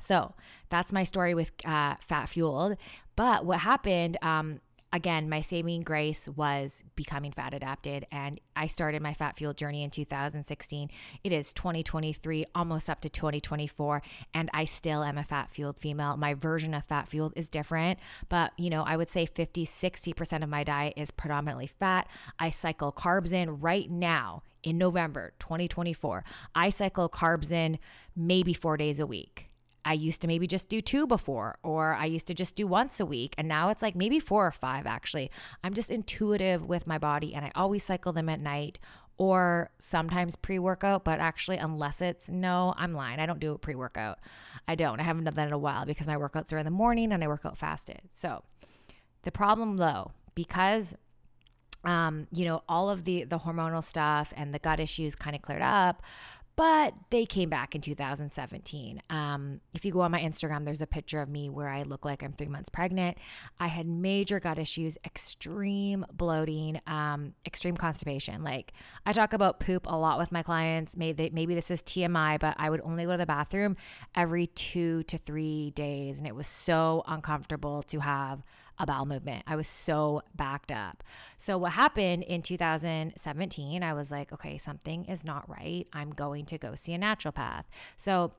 So 0.00 0.32
that's 0.70 0.90
my 0.90 1.04
story 1.04 1.34
with 1.34 1.52
uh, 1.66 1.96
Fat 2.00 2.30
Fueled. 2.30 2.78
But 3.14 3.44
what 3.44 3.58
happened, 3.58 4.16
um, 4.22 4.60
again, 4.94 5.28
my 5.28 5.40
saving 5.40 5.82
grace 5.82 6.28
was 6.28 6.84
becoming 6.94 7.32
fat 7.32 7.52
adapted. 7.52 8.06
And 8.12 8.40
I 8.54 8.68
started 8.68 9.02
my 9.02 9.12
fat 9.12 9.36
fuel 9.36 9.52
journey 9.52 9.82
in 9.82 9.90
2016. 9.90 10.88
It 11.24 11.32
is 11.32 11.52
2023, 11.52 12.46
almost 12.54 12.88
up 12.88 13.00
to 13.00 13.08
2024. 13.08 14.00
And 14.32 14.48
I 14.54 14.64
still 14.64 15.02
am 15.02 15.18
a 15.18 15.24
fat 15.24 15.50
fueled 15.50 15.80
female. 15.80 16.16
My 16.16 16.32
version 16.32 16.72
of 16.72 16.84
fat 16.84 17.08
fueled 17.08 17.32
is 17.34 17.48
different, 17.48 17.98
but 18.28 18.52
you 18.56 18.70
know, 18.70 18.84
I 18.84 18.96
would 18.96 19.10
say 19.10 19.26
50, 19.26 19.66
60% 19.66 20.42
of 20.44 20.48
my 20.48 20.62
diet 20.62 20.94
is 20.96 21.10
predominantly 21.10 21.66
fat. 21.66 22.06
I 22.38 22.50
cycle 22.50 22.92
carbs 22.92 23.32
in 23.32 23.60
right 23.60 23.90
now 23.90 24.44
in 24.62 24.78
November 24.78 25.32
2024. 25.40 26.24
I 26.54 26.70
cycle 26.70 27.08
carbs 27.08 27.50
in 27.50 27.80
maybe 28.14 28.54
four 28.54 28.76
days 28.76 29.00
a 29.00 29.06
week. 29.06 29.50
I 29.84 29.92
used 29.92 30.20
to 30.22 30.28
maybe 30.28 30.46
just 30.46 30.68
do 30.68 30.80
two 30.80 31.06
before, 31.06 31.56
or 31.62 31.94
I 31.94 32.06
used 32.06 32.26
to 32.28 32.34
just 32.34 32.56
do 32.56 32.66
once 32.66 33.00
a 33.00 33.06
week. 33.06 33.34
And 33.36 33.46
now 33.48 33.68
it's 33.68 33.82
like 33.82 33.94
maybe 33.94 34.18
four 34.18 34.46
or 34.46 34.52
five, 34.52 34.86
actually. 34.86 35.30
I'm 35.62 35.74
just 35.74 35.90
intuitive 35.90 36.66
with 36.66 36.86
my 36.86 36.98
body 36.98 37.34
and 37.34 37.44
I 37.44 37.52
always 37.54 37.84
cycle 37.84 38.12
them 38.12 38.28
at 38.28 38.40
night 38.40 38.78
or 39.16 39.70
sometimes 39.78 40.36
pre 40.36 40.58
workout. 40.58 41.04
But 41.04 41.20
actually, 41.20 41.58
unless 41.58 42.00
it's 42.00 42.28
no, 42.28 42.74
I'm 42.76 42.94
lying. 42.94 43.20
I 43.20 43.26
don't 43.26 43.40
do 43.40 43.52
it 43.52 43.60
pre 43.60 43.74
workout. 43.74 44.18
I 44.66 44.74
don't. 44.74 45.00
I 45.00 45.02
haven't 45.02 45.24
done 45.24 45.34
that 45.34 45.48
in 45.48 45.52
a 45.52 45.58
while 45.58 45.84
because 45.84 46.06
my 46.06 46.16
workouts 46.16 46.52
are 46.52 46.58
in 46.58 46.64
the 46.64 46.70
morning 46.70 47.12
and 47.12 47.22
I 47.22 47.28
work 47.28 47.44
out 47.44 47.58
fasted. 47.58 48.00
So 48.12 48.42
the 49.22 49.30
problem 49.30 49.76
though, 49.76 50.12
because 50.34 50.94
um, 51.84 52.26
you 52.32 52.46
know, 52.46 52.62
all 52.68 52.88
of 52.88 53.04
the 53.04 53.24
the 53.24 53.38
hormonal 53.38 53.84
stuff 53.84 54.32
and 54.36 54.54
the 54.54 54.58
gut 54.58 54.80
issues 54.80 55.14
kind 55.14 55.36
of 55.36 55.42
cleared 55.42 55.62
up, 55.62 56.02
but 56.56 56.94
they 57.10 57.26
came 57.26 57.48
back 57.48 57.74
in 57.74 57.80
2017. 57.80 59.02
Um, 59.10 59.60
if 59.72 59.84
you 59.84 59.92
go 59.92 60.02
on 60.02 60.10
my 60.12 60.20
Instagram, 60.20 60.64
there's 60.64 60.82
a 60.82 60.86
picture 60.86 61.20
of 61.20 61.28
me 61.28 61.50
where 61.50 61.68
I 61.68 61.82
look 61.82 62.04
like 62.04 62.22
I'm 62.22 62.32
three 62.32 62.48
months 62.48 62.68
pregnant. 62.68 63.18
I 63.58 63.66
had 63.66 63.86
major 63.86 64.38
gut 64.38 64.58
issues, 64.58 64.96
extreme 65.04 66.04
bloating, 66.12 66.80
um, 66.86 67.34
extreme 67.44 67.76
constipation. 67.76 68.44
Like 68.44 68.72
I 69.04 69.12
talk 69.12 69.32
about 69.32 69.58
poop 69.58 69.86
a 69.86 69.96
lot 69.96 70.18
with 70.18 70.30
my 70.30 70.42
clients. 70.42 70.96
Maybe, 70.96 71.30
maybe 71.32 71.54
this 71.54 71.70
is 71.70 71.82
TMI, 71.82 72.38
but 72.38 72.54
I 72.56 72.70
would 72.70 72.80
only 72.82 73.04
go 73.04 73.12
to 73.12 73.18
the 73.18 73.26
bathroom 73.26 73.76
every 74.14 74.46
two 74.46 75.02
to 75.04 75.18
three 75.18 75.70
days. 75.70 76.18
And 76.18 76.26
it 76.26 76.36
was 76.36 76.46
so 76.46 77.02
uncomfortable 77.08 77.82
to 77.84 77.98
have 78.00 78.44
a 78.78 78.86
bowel 78.86 79.06
movement. 79.06 79.44
I 79.46 79.56
was 79.56 79.68
so 79.68 80.22
backed 80.34 80.72
up. 80.72 81.02
So, 81.38 81.56
what 81.58 81.72
happened 81.72 82.24
in 82.24 82.42
2017, 82.42 83.82
I 83.82 83.92
was 83.92 84.10
like, 84.10 84.32
okay, 84.32 84.58
something 84.58 85.04
is 85.04 85.24
not 85.24 85.48
right. 85.48 85.86
I'm 85.92 86.10
going 86.10 86.44
to 86.46 86.58
go 86.58 86.74
see 86.74 86.94
a 86.94 86.98
naturopath. 86.98 87.64
So, 87.96 88.32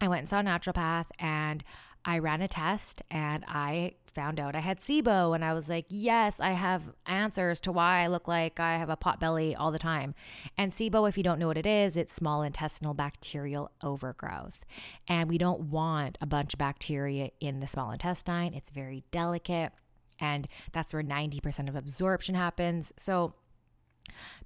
I 0.00 0.08
went 0.08 0.20
and 0.20 0.28
saw 0.28 0.40
a 0.40 0.42
naturopath 0.42 1.06
and 1.18 1.64
I 2.08 2.20
ran 2.20 2.40
a 2.40 2.48
test 2.48 3.02
and 3.10 3.44
I 3.46 3.92
found 4.06 4.40
out 4.40 4.56
I 4.56 4.60
had 4.60 4.80
SIBO. 4.80 5.34
And 5.34 5.44
I 5.44 5.52
was 5.52 5.68
like, 5.68 5.84
yes, 5.90 6.40
I 6.40 6.52
have 6.52 6.82
answers 7.04 7.60
to 7.60 7.70
why 7.70 8.02
I 8.02 8.06
look 8.06 8.26
like 8.26 8.58
I 8.58 8.78
have 8.78 8.88
a 8.88 8.96
pot 8.96 9.20
belly 9.20 9.54
all 9.54 9.70
the 9.70 9.78
time. 9.78 10.14
And 10.56 10.72
SIBO, 10.72 11.06
if 11.06 11.18
you 11.18 11.22
don't 11.22 11.38
know 11.38 11.48
what 11.48 11.58
it 11.58 11.66
is, 11.66 11.98
it's 11.98 12.14
small 12.14 12.42
intestinal 12.42 12.94
bacterial 12.94 13.70
overgrowth. 13.82 14.64
And 15.06 15.28
we 15.28 15.36
don't 15.36 15.60
want 15.70 16.16
a 16.22 16.26
bunch 16.26 16.54
of 16.54 16.58
bacteria 16.58 17.28
in 17.40 17.60
the 17.60 17.68
small 17.68 17.90
intestine, 17.90 18.54
it's 18.54 18.70
very 18.70 19.04
delicate. 19.10 19.72
And 20.18 20.48
that's 20.72 20.94
where 20.94 21.02
90% 21.02 21.68
of 21.68 21.76
absorption 21.76 22.34
happens. 22.34 22.90
So, 22.96 23.34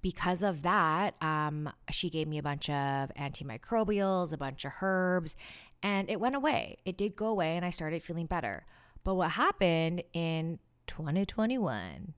because 0.03 0.43
of 0.43 0.63
that, 0.63 1.15
um, 1.23 1.73
she 1.91 2.11
gave 2.11 2.27
me 2.27 2.37
a 2.37 2.43
bunch 2.43 2.69
of 2.69 3.13
antimicrobials, 3.17 4.33
a 4.33 4.37
bunch 4.37 4.65
of 4.65 4.73
herbs, 4.83 5.37
and 5.83 6.09
it 6.11 6.21
went 6.21 6.37
away. 6.37 6.79
It 6.85 6.97
did 6.97 7.17
go 7.17 7.27
away, 7.27 7.57
and 7.57 7.65
I 7.65 7.71
started 7.71 8.03
feeling 8.03 8.27
better. 8.27 8.65
But 9.05 9.15
what 9.15 9.33
happened 9.33 10.03
in 10.13 10.59
2021, 10.87 12.15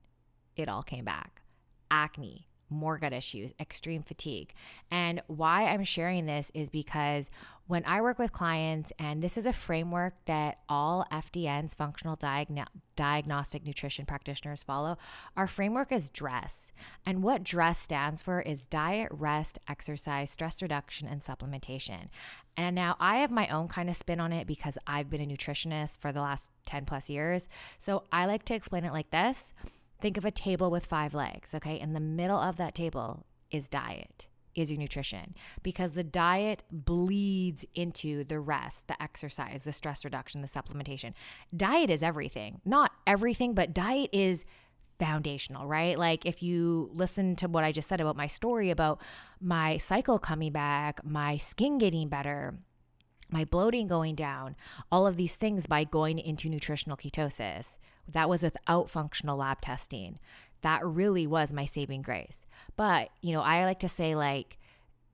it 0.55 0.69
all 0.69 0.83
came 0.83 1.05
back 1.05 1.41
acne, 1.91 2.47
more 2.69 2.97
gut 2.97 3.13
issues, 3.13 3.53
extreme 3.59 4.01
fatigue. 4.03 4.53
And 4.91 5.21
why 5.27 5.65
I'm 5.65 5.83
sharing 5.83 6.25
this 6.25 6.51
is 6.53 6.69
because 6.69 7.29
when 7.67 7.83
I 7.85 8.01
work 8.01 8.19
with 8.19 8.31
clients, 8.31 8.93
and 8.99 9.23
this 9.23 9.37
is 9.37 9.47
a 9.47 9.53
framework 9.53 10.13
that 10.25 10.59
all 10.69 11.05
FDN's 11.11 11.73
functional 11.73 12.15
diagno- 12.15 12.67
diagnostic 12.95 13.65
nutrition 13.65 14.05
practitioners 14.05 14.61
follow, 14.61 14.97
our 15.35 15.47
framework 15.47 15.91
is 15.91 16.09
DRESS. 16.09 16.71
And 17.05 17.23
what 17.23 17.43
DRESS 17.43 17.79
stands 17.79 18.21
for 18.21 18.39
is 18.39 18.65
diet, 18.65 19.09
rest, 19.11 19.57
exercise, 19.67 20.29
stress 20.29 20.61
reduction, 20.61 21.07
and 21.07 21.21
supplementation. 21.21 22.09
And 22.55 22.75
now 22.75 22.95
I 22.99 23.17
have 23.17 23.31
my 23.31 23.47
own 23.47 23.67
kind 23.67 23.89
of 23.89 23.97
spin 23.97 24.19
on 24.19 24.31
it 24.31 24.45
because 24.45 24.77
I've 24.85 25.09
been 25.09 25.21
a 25.21 25.25
nutritionist 25.25 25.97
for 25.97 26.11
the 26.11 26.21
last 26.21 26.49
10 26.65 26.85
plus 26.85 27.09
years. 27.09 27.49
So 27.79 28.03
I 28.11 28.27
like 28.27 28.45
to 28.45 28.53
explain 28.53 28.85
it 28.85 28.93
like 28.93 29.09
this 29.09 29.53
think 29.99 30.17
of 30.17 30.25
a 30.25 30.31
table 30.31 30.71
with 30.71 30.85
five 30.85 31.13
legs, 31.13 31.53
okay? 31.53 31.79
In 31.79 31.93
the 31.93 31.99
middle 31.99 32.39
of 32.39 32.57
that 32.57 32.75
table 32.75 33.25
is 33.51 33.67
diet 33.67 34.27
is 34.55 34.71
your 34.71 34.79
nutrition 34.79 35.35
because 35.63 35.91
the 35.91 36.03
diet 36.03 36.63
bleeds 36.71 37.65
into 37.75 38.23
the 38.23 38.39
rest, 38.39 38.87
the 38.87 39.01
exercise, 39.01 39.63
the 39.63 39.73
stress 39.73 40.05
reduction, 40.05 40.41
the 40.41 40.47
supplementation. 40.47 41.13
Diet 41.55 41.89
is 41.89 42.01
everything. 42.01 42.61
Not 42.63 42.91
everything, 43.05 43.53
but 43.53 43.73
diet 43.73 44.09
is 44.13 44.45
foundational, 44.97 45.67
right? 45.67 45.99
Like 45.99 46.25
if 46.25 46.41
you 46.41 46.89
listen 46.93 47.35
to 47.37 47.47
what 47.47 47.63
I 47.63 47.71
just 47.71 47.89
said 47.89 47.99
about 47.99 48.15
my 48.15 48.27
story 48.27 48.69
about 48.69 49.01
my 49.41 49.77
cycle 49.77 50.19
coming 50.19 50.53
back, 50.53 51.03
my 51.03 51.37
skin 51.37 51.77
getting 51.77 52.07
better, 52.07 52.55
my 53.29 53.45
bloating 53.45 53.87
going 53.87 54.15
down, 54.15 54.55
all 54.91 55.07
of 55.07 55.17
these 55.17 55.35
things 55.35 55.67
by 55.67 55.83
going 55.83 56.19
into 56.19 56.49
nutritional 56.49 56.97
ketosis. 56.97 57.77
That 58.07 58.29
was 58.29 58.43
without 58.43 58.89
functional 58.89 59.37
lab 59.37 59.61
testing. 59.61 60.19
That 60.61 60.85
really 60.85 61.25
was 61.27 61.51
my 61.51 61.65
saving 61.65 62.01
grace. 62.01 62.45
But, 62.75 63.09
you 63.21 63.33
know, 63.33 63.41
I 63.41 63.65
like 63.65 63.79
to 63.79 63.89
say 63.89 64.15
like 64.15 64.57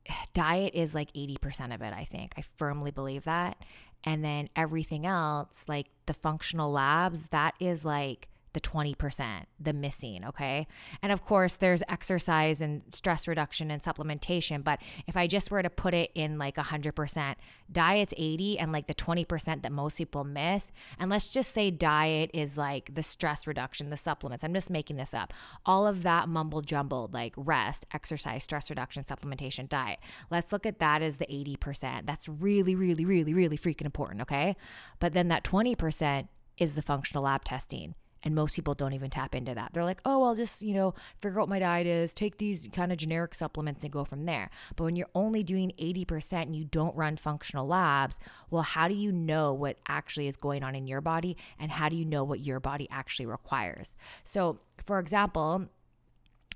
diet 0.34 0.74
is 0.74 0.94
like 0.94 1.14
80% 1.14 1.74
of 1.74 1.82
it, 1.82 1.94
I 1.94 2.06
think. 2.06 2.34
I 2.38 2.44
firmly 2.58 2.92
believe 2.92 3.24
that. 3.26 3.58
And 4.04 4.26
then 4.26 4.50
everything 4.56 5.06
else, 5.06 5.64
like 5.68 5.88
the 6.08 6.14
functional 6.14 6.72
labs, 6.72 7.28
that 7.28 7.54
is 7.60 7.86
like 7.86 8.28
the 8.54 8.60
20%, 8.60 9.44
the 9.60 9.74
missing, 9.74 10.26
okay? 10.26 10.68
And 11.02 11.12
of 11.12 11.24
course, 11.24 11.56
there's 11.56 11.82
exercise 11.88 12.62
and 12.62 12.82
stress 12.94 13.28
reduction 13.28 13.72
and 13.72 13.82
supplementation, 13.82 14.64
but 14.64 14.80
if 15.08 15.16
I 15.16 15.28
just 15.28 15.52
were 15.52 15.64
to 15.64 15.70
put 15.70 15.94
it 15.94 16.12
in 16.16 16.38
like 16.38 16.56
100%, 16.56 17.36
diet's 17.72 18.14
80 18.18 18.60
and 18.60 18.72
like 18.72 18.88
the 18.88 18.94
20% 18.94 19.62
that 19.62 19.72
most 19.72 19.98
people 19.98 20.24
miss, 20.24 20.72
and 21.00 21.10
let's 21.10 21.32
just 21.32 21.54
say 21.54 21.72
diet 21.72 22.32
is 22.34 22.58
like 22.58 22.94
the 22.94 23.04
stress 23.04 23.48
reduction, 23.48 23.90
the 23.90 23.98
supplements. 23.98 24.44
I'm 24.44 24.54
just 24.54 24.70
making 24.70 24.98
this 24.98 25.14
up. 25.14 25.34
All 25.66 25.88
of 25.88 26.04
that 26.04 26.28
mumble 26.28 26.62
jumbled 26.62 27.14
like 27.14 27.34
rest, 27.38 27.86
exercise, 27.94 28.44
stress 28.44 28.70
reduction, 28.70 29.04
supplementation, 29.04 29.70
diet. 29.70 30.00
Let's 30.30 30.52
look 30.52 30.66
at 30.66 30.80
that 30.80 31.02
as 31.02 31.18
the 31.18 31.26
80%. 31.26 32.06
That's 32.06 32.28
really 32.28 32.76
really 32.76 33.06
really 33.06 33.34
really 33.34 33.58
freaking 33.58 33.86
important, 33.86 34.22
okay? 34.22 34.56
But 35.00 35.14
then 35.14 35.30
that 35.30 35.44
20% 35.44 36.28
is 36.58 36.74
the 36.76 36.82
functional 36.82 37.24
lab 37.24 37.44
testing 37.44 37.96
and 38.24 38.36
most 38.36 38.56
people 38.56 38.74
don't 38.74 38.94
even 38.94 39.10
tap 39.10 39.36
into 39.36 39.54
that. 39.56 39.72
They're 39.74 39.84
like, 39.84 40.02
oh, 40.06 40.24
I'll 40.24 40.36
just, 40.36 40.62
you 40.62 40.74
know, 40.74 40.94
figure 41.20 41.40
out 41.40 41.44
what 41.44 41.50
my 41.50 41.60
diet 41.60 41.88
is, 41.88 42.14
take 42.14 42.38
these 42.38 42.68
kind 42.72 42.92
of 42.92 42.98
generic 42.98 43.34
supplements 43.34 43.84
and 43.84 43.92
go 43.92 44.04
from 44.06 44.26
there. 44.26 44.50
But 44.76 44.84
when 44.86 44.96
you're 44.96 45.10
only 45.16 45.44
doing 45.44 45.72
80% 45.80 46.44
and 46.44 46.56
you 46.56 46.66
don't 46.66 46.96
run 46.96 47.18
functional 47.18 47.68
labs, 47.68 48.20
well, 48.50 48.64
how 48.64 48.88
do 48.88 48.94
you 48.94 49.12
know 49.12 49.54
what 49.54 49.78
actually 49.88 50.28
is 50.28 50.38
going 50.38 50.64
on 50.64 50.76
in 50.76 50.88
your 50.88 51.02
body? 51.02 51.38
And 51.60 51.72
how 51.72 51.90
do 51.90 51.96
you 51.96 52.06
know 52.06 52.24
what 52.24 52.42
your 52.42 52.60
body 52.60 52.88
actually 52.92 53.26
requires? 53.26 53.96
So, 54.24 54.60
for 54.86 55.00
example, 55.00 55.68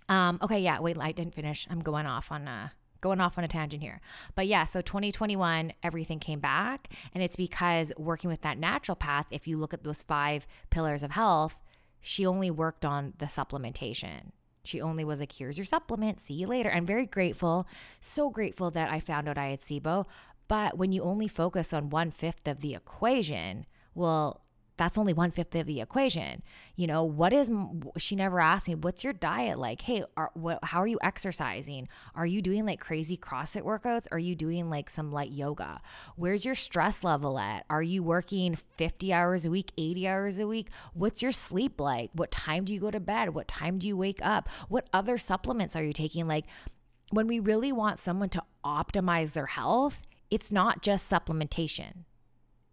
um, 0.07 0.39
okay, 0.41 0.59
yeah, 0.59 0.79
wait, 0.79 0.97
I 0.99 1.11
didn't 1.11 1.33
finish. 1.33 1.67
I'm 1.69 1.79
going 1.79 2.05
off 2.05 2.31
on, 2.31 2.47
uh, 2.47 2.69
going 3.05 3.21
off 3.21 3.37
on 3.37 3.43
a 3.43 3.47
tangent 3.47 3.83
here. 3.83 4.01
But 4.33 4.47
yeah, 4.47 4.65
so 4.65 4.81
2021, 4.81 5.73
everything 5.83 6.19
came 6.19 6.39
back. 6.39 6.89
And 7.13 7.21
it's 7.21 7.35
because 7.35 7.93
working 7.97 8.31
with 8.31 8.41
that 8.41 8.59
naturopath, 8.59 9.25
if 9.29 9.47
you 9.47 9.57
look 9.57 9.75
at 9.75 9.83
those 9.83 10.01
five 10.01 10.47
pillars 10.71 11.03
of 11.03 11.11
health, 11.11 11.59
she 12.01 12.25
only 12.25 12.49
worked 12.49 12.83
on 12.83 13.13
the 13.19 13.27
supplementation. 13.27 14.31
She 14.63 14.81
only 14.81 15.05
was 15.05 15.19
like, 15.19 15.33
here's 15.33 15.55
your 15.57 15.65
supplement. 15.65 16.19
See 16.19 16.33
you 16.33 16.47
later. 16.47 16.71
I'm 16.71 16.87
very 16.87 17.05
grateful, 17.05 17.67
so 18.01 18.31
grateful 18.31 18.71
that 18.71 18.91
I 18.91 18.99
found 18.99 19.29
out 19.29 19.37
I 19.37 19.49
had 19.49 19.61
SIBO. 19.61 20.05
But 20.47 20.75
when 20.75 20.91
you 20.91 21.03
only 21.03 21.27
focus 21.27 21.73
on 21.73 21.91
one 21.91 22.09
fifth 22.09 22.47
of 22.47 22.61
the 22.61 22.73
equation, 22.73 23.67
well, 23.93 24.41
that's 24.77 24.97
only 24.97 25.13
one 25.13 25.31
fifth 25.31 25.55
of 25.55 25.67
the 25.67 25.79
equation. 25.79 26.43
You 26.75 26.87
know, 26.87 27.03
what 27.03 27.31
is, 27.31 27.49
she 27.97 28.15
never 28.15 28.39
asked 28.39 28.67
me, 28.67 28.75
what's 28.75 29.03
your 29.03 29.13
diet 29.13 29.57
like? 29.57 29.81
Hey, 29.81 30.03
are, 30.17 30.31
what, 30.33 30.59
how 30.63 30.79
are 30.79 30.87
you 30.87 30.99
exercising? 31.01 31.87
Are 32.13 32.25
you 32.25 32.41
doing 32.41 32.65
like 32.65 32.79
crazy 32.79 33.17
CrossFit 33.17 33.63
workouts? 33.63 34.07
Are 34.11 34.19
you 34.19 34.35
doing 34.35 34.69
like 34.69 34.89
some 34.89 35.11
light 35.11 35.31
yoga? 35.31 35.81
Where's 36.15 36.43
your 36.43 36.55
stress 36.55 37.03
level 37.03 37.39
at? 37.39 37.65
Are 37.69 37.83
you 37.83 38.03
working 38.03 38.55
50 38.55 39.13
hours 39.13 39.45
a 39.45 39.49
week, 39.49 39.71
80 39.77 40.07
hours 40.07 40.39
a 40.39 40.47
week? 40.47 40.67
What's 40.93 41.21
your 41.21 41.31
sleep 41.31 41.79
like? 41.79 42.09
What 42.13 42.31
time 42.31 42.65
do 42.65 42.73
you 42.73 42.79
go 42.79 42.91
to 42.91 42.99
bed? 42.99 43.33
What 43.33 43.47
time 43.47 43.77
do 43.77 43.87
you 43.87 43.95
wake 43.95 44.19
up? 44.21 44.49
What 44.67 44.87
other 44.91 45.17
supplements 45.17 45.75
are 45.75 45.83
you 45.83 45.93
taking? 45.93 46.27
Like, 46.27 46.45
when 47.11 47.27
we 47.27 47.39
really 47.39 47.71
want 47.71 47.99
someone 47.99 48.29
to 48.29 48.43
optimize 48.65 49.33
their 49.33 49.45
health, 49.45 50.01
it's 50.31 50.51
not 50.51 50.81
just 50.81 51.09
supplementation 51.09 52.03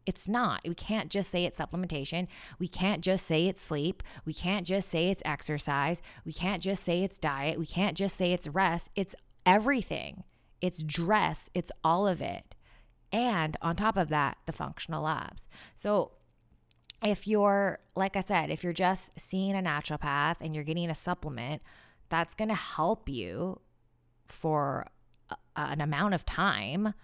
It's 0.04 0.28
not. 0.28 0.60
We 0.66 0.74
can't 0.74 1.10
just 1.10 1.30
say 1.30 1.44
it's 1.44 1.58
supplementation. 1.58 2.26
We 2.58 2.68
can't 2.68 3.02
just 3.02 3.26
say 3.26 3.46
it's 3.46 3.64
sleep. 3.64 4.02
We 4.24 4.34
can't 4.34 4.66
just 4.66 4.88
say 4.88 5.10
it's 5.10 5.22
exercise. 5.24 6.02
We 6.24 6.32
can't 6.32 6.62
just 6.62 6.82
say 6.82 7.02
it's 7.02 7.18
diet. 7.18 7.58
We 7.58 7.66
can't 7.66 7.96
just 7.96 8.16
say 8.16 8.32
it's 8.32 8.48
rest. 8.48 8.90
It's 8.96 9.14
everything. 9.46 10.24
It's 10.60 10.82
dress. 10.82 11.48
It's 11.54 11.72
all 11.84 12.06
of 12.08 12.20
it. 12.20 12.54
And 13.12 13.56
on 13.60 13.76
top 13.76 13.96
of 13.96 14.08
that, 14.08 14.38
the 14.46 14.52
functional 14.52 15.04
labs. 15.04 15.48
So 15.74 16.12
if 17.04 17.26
you're, 17.26 17.80
like 17.94 18.16
I 18.16 18.20
said, 18.20 18.50
if 18.50 18.64
you're 18.64 18.72
just 18.72 19.10
seeing 19.18 19.56
a 19.56 19.62
naturopath 19.62 20.36
and 20.40 20.54
you're 20.54 20.64
getting 20.64 20.88
a 20.90 20.94
supplement, 20.94 21.62
that's 22.08 22.34
going 22.34 22.48
to 22.48 22.54
help 22.54 23.08
you 23.08 23.60
for 24.28 24.86
a, 25.30 25.36
an 25.56 25.80
amount 25.80 26.14
of 26.14 26.24
time. 26.24 26.94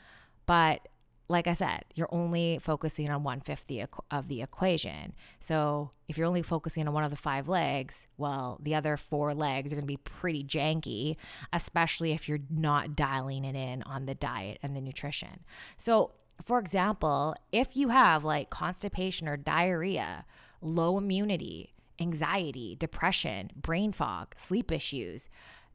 But 0.47 0.89
like 1.31 1.47
I 1.47 1.53
said, 1.53 1.85
you're 1.95 2.09
only 2.11 2.59
focusing 2.63 3.11
on 3.11 3.23
one 3.23 3.41
fifth 3.41 3.71
of 4.11 4.29
the 4.29 4.41
equation. 4.41 5.13
So 5.41 5.91
if 6.09 6.17
you're 6.17 6.27
only 6.27 6.43
focusing 6.43 6.89
on 6.89 6.95
one 6.95 7.05
of 7.05 7.11
the 7.11 7.17
five 7.17 7.49
legs, 7.49 8.07
well, 8.17 8.59
the 8.63 8.75
other 8.75 8.97
four 8.97 9.35
legs 9.35 9.71
are 9.71 9.77
going 9.77 9.85
to 9.85 9.87
be 9.87 9.99
pretty 9.99 10.43
janky, 10.43 11.17
especially 11.53 12.13
if 12.13 12.29
you're 12.29 12.41
not 12.49 12.97
dialing 12.97 13.45
it 13.45 13.55
in 13.55 13.83
on 13.83 14.07
the 14.07 14.15
diet 14.15 14.59
and 14.63 14.75
the 14.75 14.81
nutrition. 14.81 15.41
So, 15.77 16.13
for 16.43 16.59
example, 16.59 17.35
if 17.53 17.77
you 17.77 17.91
have 17.91 18.25
like 18.25 18.49
constipation 18.49 19.29
or 19.29 19.37
diarrhea, 19.37 20.25
low 20.63 20.97
immunity, 20.97 21.75
anxiety, 22.01 22.75
depression, 22.75 23.51
brain 23.55 23.93
fog, 23.93 24.35
sleep 24.37 24.73
issues, 24.73 25.29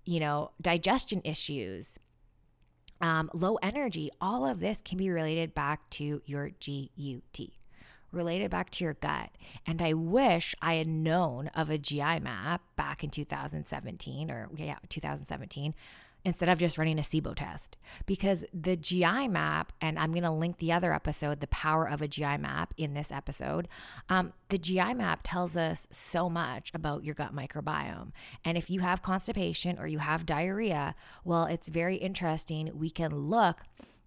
you 0.06 0.20
know, 0.20 0.52
digestion 0.62 1.22
issues, 1.24 2.00
um, 3.04 3.30
low 3.34 3.58
energy, 3.62 4.10
all 4.22 4.46
of 4.46 4.62
this 4.62 4.82
can 4.82 4.98
be 4.98 5.10
related 5.10 5.54
back 5.54 5.90
to 5.90 6.22
your 6.26 6.52
GUT, 6.66 7.50
related 8.14 8.50
back 8.50 8.70
to 8.72 8.84
your 8.86 8.94
gut. 8.94 9.30
And 9.68 9.82
I 9.82 9.92
wish 9.92 10.56
I 10.62 10.76
had 10.76 10.88
known 10.88 11.50
of 11.50 11.70
a 11.70 11.78
GI 11.78 12.20
map 12.22 12.62
back 12.78 13.04
in 13.04 13.10
2017 13.10 14.32
or 14.32 14.48
yeah, 14.56 14.78
2017 14.88 15.76
instead 16.26 16.50
of 16.50 16.58
just 16.58 16.78
running 16.78 17.00
a 17.00 17.02
SIBO 17.02 17.36
test. 17.36 17.78
Because 18.06 18.46
the 18.54 18.76
GI 18.76 19.28
map, 19.28 19.74
and 19.82 20.00
I'm 20.00 20.12
going 20.12 20.24
to 20.24 20.32
link 20.32 20.58
the 20.58 20.72
other 20.72 20.94
episode, 20.94 21.40
The 21.40 21.48
Power 21.48 21.88
of 21.88 22.02
a 22.02 22.08
GI 22.08 22.38
Map, 22.38 22.74
in 22.78 22.94
this 22.94 23.12
episode. 23.12 23.68
Um, 24.10 24.34
the 24.50 24.58
GI 24.58 24.94
map 24.94 25.22
tells 25.24 25.58
us 25.58 25.88
so 25.92 26.30
much 26.30 26.72
about 26.74 27.04
your 27.04 27.16
gut 27.16 27.36
microbiome. 27.36 28.12
And 28.46 28.58
if 28.58 28.70
you 28.70 28.80
have 28.80 29.02
constipation 29.02 29.78
or 29.78 29.88
you 29.88 30.00
have 30.00 30.26
diarrhea, 30.26 30.96
well, 31.26 31.46
it's 31.46 31.68
very 31.68 31.98
interesting. 31.98 32.72
We 32.74 32.90
can 32.90 33.16
look 33.16 33.62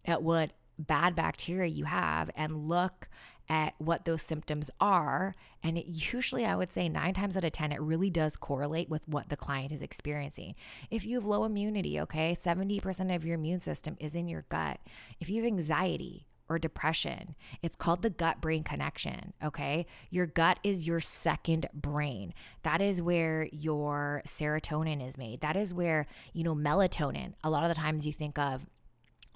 at 0.05 0.23
what 0.23 0.53
bad 0.79 1.15
bacteria 1.15 1.69
you 1.69 1.85
have 1.85 2.31
and 2.37 2.69
look 2.69 3.09
at 3.49 3.75
what 3.79 4.05
those 4.05 4.23
symptoms 4.23 4.71
are. 4.81 5.35
And 5.63 5.79
it 5.79 5.87
usually, 5.87 6.45
I 6.45 6.57
would 6.57 6.73
say, 6.73 6.89
nine 6.89 7.15
times 7.15 7.37
out 7.37 7.45
of 7.45 7.53
10, 7.53 7.73
it 7.73 7.81
really 7.81 8.11
does 8.11 8.37
correlate 8.37 8.89
with 8.89 9.09
what 9.09 9.29
the 9.29 9.37
client 9.37 9.73
is 9.73 9.83
experiencing. 9.83 10.55
If 10.91 11.05
you 11.05 11.17
have 11.17 11.25
low 11.25 11.45
immunity, 11.45 12.01
okay, 12.01 12.37
70% 12.41 13.15
of 13.15 13.25
your 13.25 13.35
immune 13.35 13.61
system 13.61 13.97
is 14.01 14.15
in 14.15 14.29
your 14.29 14.45
gut. 14.49 14.81
If 15.21 15.29
you 15.29 15.43
have 15.43 15.47
anxiety, 15.47 16.27
or 16.49 16.59
depression. 16.59 17.35
It's 17.63 17.77
called 17.77 18.03
the 18.03 18.11
gut 18.11 18.41
brain 18.41 18.63
connection. 18.63 19.33
Okay. 19.43 19.87
Your 20.11 20.27
gut 20.27 20.59
is 20.63 20.87
your 20.87 21.01
second 21.01 21.69
brain. 21.75 22.35
That 22.63 22.81
is 22.81 23.03
where 23.03 23.49
your 23.53 24.23
serotonin 24.27 25.07
is 25.07 25.19
made. 25.19 25.41
That 25.41 25.57
is 25.57 25.75
where, 25.75 26.07
you 26.33 26.45
know, 26.45 26.55
melatonin, 26.55 27.35
a 27.43 27.51
lot 27.51 27.65
of 27.65 27.69
the 27.69 27.75
times 27.75 28.07
you 28.07 28.13
think 28.13 28.39
of 28.39 28.63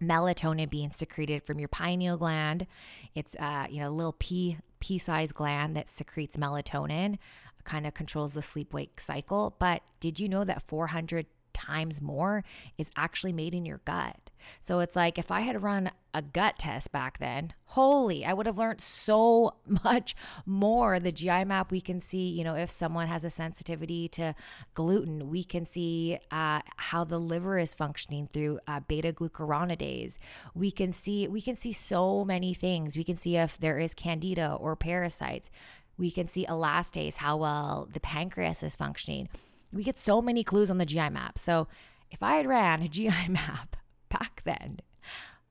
melatonin 0.02 0.70
being 0.70 0.90
secreted 0.90 1.42
from 1.42 1.58
your 1.58 1.68
pineal 1.68 2.16
gland. 2.16 2.66
It's 3.14 3.34
uh, 3.36 3.66
you 3.68 3.80
know 3.80 3.88
a 3.88 3.92
little 3.92 4.16
pea 4.18 4.58
pea-sized 4.80 5.34
gland 5.34 5.76
that 5.76 5.90
secretes 5.90 6.36
melatonin, 6.36 7.18
kind 7.64 7.86
of 7.86 7.92
controls 7.92 8.32
the 8.32 8.42
sleep-wake 8.42 8.98
cycle. 8.98 9.54
But 9.58 9.82
did 10.00 10.18
you 10.18 10.28
know 10.28 10.42
that 10.44 10.62
400 10.62 11.26
times 11.52 12.00
more 12.00 12.44
is 12.78 12.88
actually 12.96 13.32
made 13.32 13.54
in 13.54 13.66
your 13.66 13.80
gut. 13.84 14.29
So 14.60 14.80
it's 14.80 14.96
like 14.96 15.18
if 15.18 15.30
I 15.30 15.40
had 15.40 15.62
run 15.62 15.90
a 16.12 16.22
gut 16.22 16.58
test 16.58 16.90
back 16.90 17.18
then, 17.18 17.52
holy, 17.66 18.24
I 18.24 18.32
would 18.32 18.46
have 18.46 18.58
learned 18.58 18.80
so 18.80 19.54
much 19.84 20.16
more. 20.44 20.98
The 20.98 21.12
GI 21.12 21.44
map, 21.44 21.70
we 21.70 21.80
can 21.80 22.00
see, 22.00 22.28
you 22.28 22.44
know, 22.44 22.54
if 22.54 22.70
someone 22.70 23.06
has 23.06 23.24
a 23.24 23.30
sensitivity 23.30 24.08
to 24.08 24.34
gluten, 24.74 25.30
we 25.30 25.44
can 25.44 25.64
see 25.64 26.18
uh, 26.30 26.60
how 26.76 27.04
the 27.04 27.18
liver 27.18 27.58
is 27.58 27.74
functioning 27.74 28.26
through 28.26 28.58
uh, 28.66 28.80
beta 28.80 29.12
glucuronidase. 29.12 30.18
We 30.54 30.70
can 30.70 30.92
see, 30.92 31.28
we 31.28 31.40
can 31.40 31.56
see 31.56 31.72
so 31.72 32.24
many 32.24 32.54
things. 32.54 32.96
We 32.96 33.04
can 33.04 33.16
see 33.16 33.36
if 33.36 33.58
there 33.58 33.78
is 33.78 33.94
candida 33.94 34.52
or 34.52 34.76
parasites. 34.76 35.50
We 35.96 36.10
can 36.10 36.28
see 36.28 36.46
elastase, 36.46 37.16
how 37.16 37.36
well 37.36 37.88
the 37.92 38.00
pancreas 38.00 38.62
is 38.62 38.74
functioning 38.74 39.28
we 39.72 39.84
get 39.84 39.98
so 39.98 40.20
many 40.20 40.44
clues 40.44 40.70
on 40.70 40.78
the 40.78 40.86
GI 40.86 41.10
map. 41.10 41.38
So 41.38 41.68
if 42.10 42.22
I 42.22 42.36
had 42.36 42.46
ran 42.46 42.82
a 42.82 42.88
GI 42.96 43.28
map 43.28 43.76
then, 44.44 44.80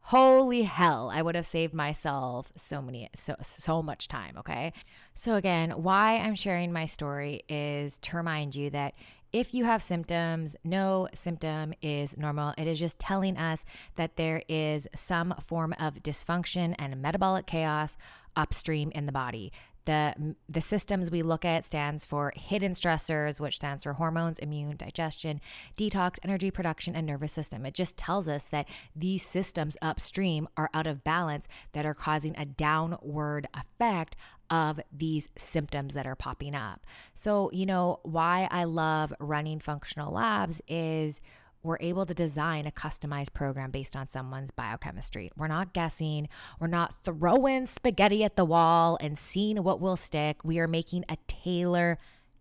holy 0.02 0.64
hell, 0.64 1.12
I 1.14 1.22
would 1.22 1.36
have 1.36 1.46
saved 1.46 1.74
myself 1.74 2.52
so 2.56 2.82
many 2.82 3.10
so 3.16 3.36
so 3.42 3.82
much 3.84 4.08
time, 4.08 4.36
okay? 4.38 4.74
So 5.16 5.36
again, 5.36 5.72
why 5.72 6.18
I'm 6.18 6.36
sharing 6.36 6.72
my 6.72 6.86
story 6.86 7.44
is 7.48 7.98
to 8.04 8.18
remind 8.18 8.56
you 8.56 8.70
that 8.72 8.94
if 9.32 9.54
you 9.54 9.66
have 9.66 9.84
symptoms, 9.84 10.56
no 10.64 11.08
symptom 11.14 11.74
is 11.84 12.18
normal. 12.18 12.56
It 12.58 12.66
is 12.66 12.80
just 12.80 12.98
telling 12.98 13.38
us 13.38 13.64
that 13.96 14.16
there 14.16 14.42
is 14.50 14.88
some 14.96 15.36
form 15.46 15.76
of 15.80 16.02
dysfunction 16.02 16.74
and 16.80 17.00
metabolic 17.00 17.46
chaos 17.46 17.96
upstream 18.36 18.92
in 18.96 19.06
the 19.06 19.12
body. 19.12 19.52
The, 19.90 20.36
the 20.48 20.62
systems 20.62 21.10
we 21.10 21.24
look 21.24 21.44
at 21.44 21.66
stands 21.66 22.06
for 22.06 22.32
hidden 22.36 22.74
stressors, 22.74 23.40
which 23.40 23.56
stands 23.56 23.82
for 23.82 23.94
hormones, 23.94 24.38
immune, 24.38 24.78
digestion, 24.78 25.42
detox, 25.76 26.20
energy 26.22 26.52
production, 26.52 26.96
and 26.96 27.08
nervous 27.08 27.34
system. 27.34 27.66
It 27.66 27.74
just 27.74 27.98
tells 27.98 28.28
us 28.28 28.46
that 28.50 28.68
these 28.96 29.26
systems 29.26 29.78
upstream 29.82 30.48
are 30.56 30.70
out 30.76 30.86
of 30.86 31.04
balance 31.04 31.48
that 31.72 31.88
are 31.88 31.96
causing 31.96 32.38
a 32.38 32.46
downward 32.46 33.48
effect 33.56 34.16
of 34.52 34.80
these 34.96 35.28
symptoms 35.40 35.96
that 35.96 36.06
are 36.06 36.16
popping 36.16 36.54
up. 36.54 36.86
So, 37.16 37.50
you 37.52 37.66
know, 37.66 38.00
why 38.04 38.48
I 38.52 38.66
love 38.66 39.12
running 39.20 39.60
functional 39.60 40.14
labs 40.14 40.62
is 40.68 41.20
we're 41.64 41.78
able 41.80 42.06
to 42.06 42.14
design 42.14 42.66
a 42.66 42.72
customized 42.72 43.34
program 43.34 43.72
based 43.72 43.96
on 43.96 44.08
someone's 44.08 44.52
biochemistry. 44.52 45.32
We're 45.36 45.48
not 45.48 45.74
guessing, 45.74 46.30
we're 46.60 46.68
not 46.68 47.04
throwing 47.04 47.68
spaghetti 47.68 48.24
at 48.24 48.36
the 48.36 48.46
wall 48.46 48.98
and 49.02 49.20
seeing 49.20 49.64
what 49.64 49.82
will 49.82 49.98
stick. 49.98 50.44
We 50.44 50.60
are 50.60 50.68
making 50.68 51.06
a 51.10 51.18
tailor 51.28 51.98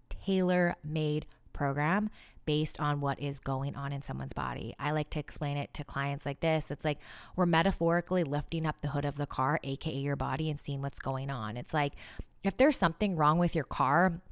tailor 0.08 0.76
made 0.84 1.26
program 1.52 2.10
based 2.46 2.80
on 2.80 3.00
what 3.00 3.20
is 3.20 3.40
going 3.40 3.76
on 3.76 3.92
in 3.92 4.00
someone's 4.00 4.32
body. 4.32 4.74
I 4.78 4.92
like 4.92 5.10
to 5.10 5.18
explain 5.18 5.58
it 5.58 5.74
to 5.74 5.84
clients 5.84 6.24
like 6.24 6.40
this. 6.40 6.70
It's 6.70 6.84
like 6.84 6.98
we're 7.36 7.44
metaphorically 7.44 8.24
lifting 8.24 8.64
up 8.64 8.80
the 8.80 8.88
hood 8.88 9.04
of 9.04 9.16
the 9.16 9.26
car, 9.26 9.60
aka 9.62 9.94
your 9.94 10.16
body 10.16 10.48
and 10.48 10.58
seeing 10.58 10.80
what's 10.80 10.98
going 10.98 11.28
on. 11.28 11.58
It's 11.58 11.74
like 11.74 11.92
if 12.42 12.56
there's 12.56 12.78
something 12.78 13.16
wrong 13.16 13.38
with 13.38 13.54
your 13.54 13.64
car, 13.64 14.22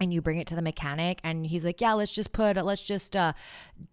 and 0.00 0.12
you 0.12 0.20
bring 0.20 0.38
it 0.38 0.46
to 0.46 0.54
the 0.54 0.62
mechanic 0.62 1.20
and 1.24 1.46
he's 1.46 1.64
like 1.64 1.80
yeah 1.80 1.92
let's 1.92 2.10
just 2.10 2.32
put 2.32 2.56
let's 2.64 2.82
just 2.82 3.16
uh, 3.16 3.32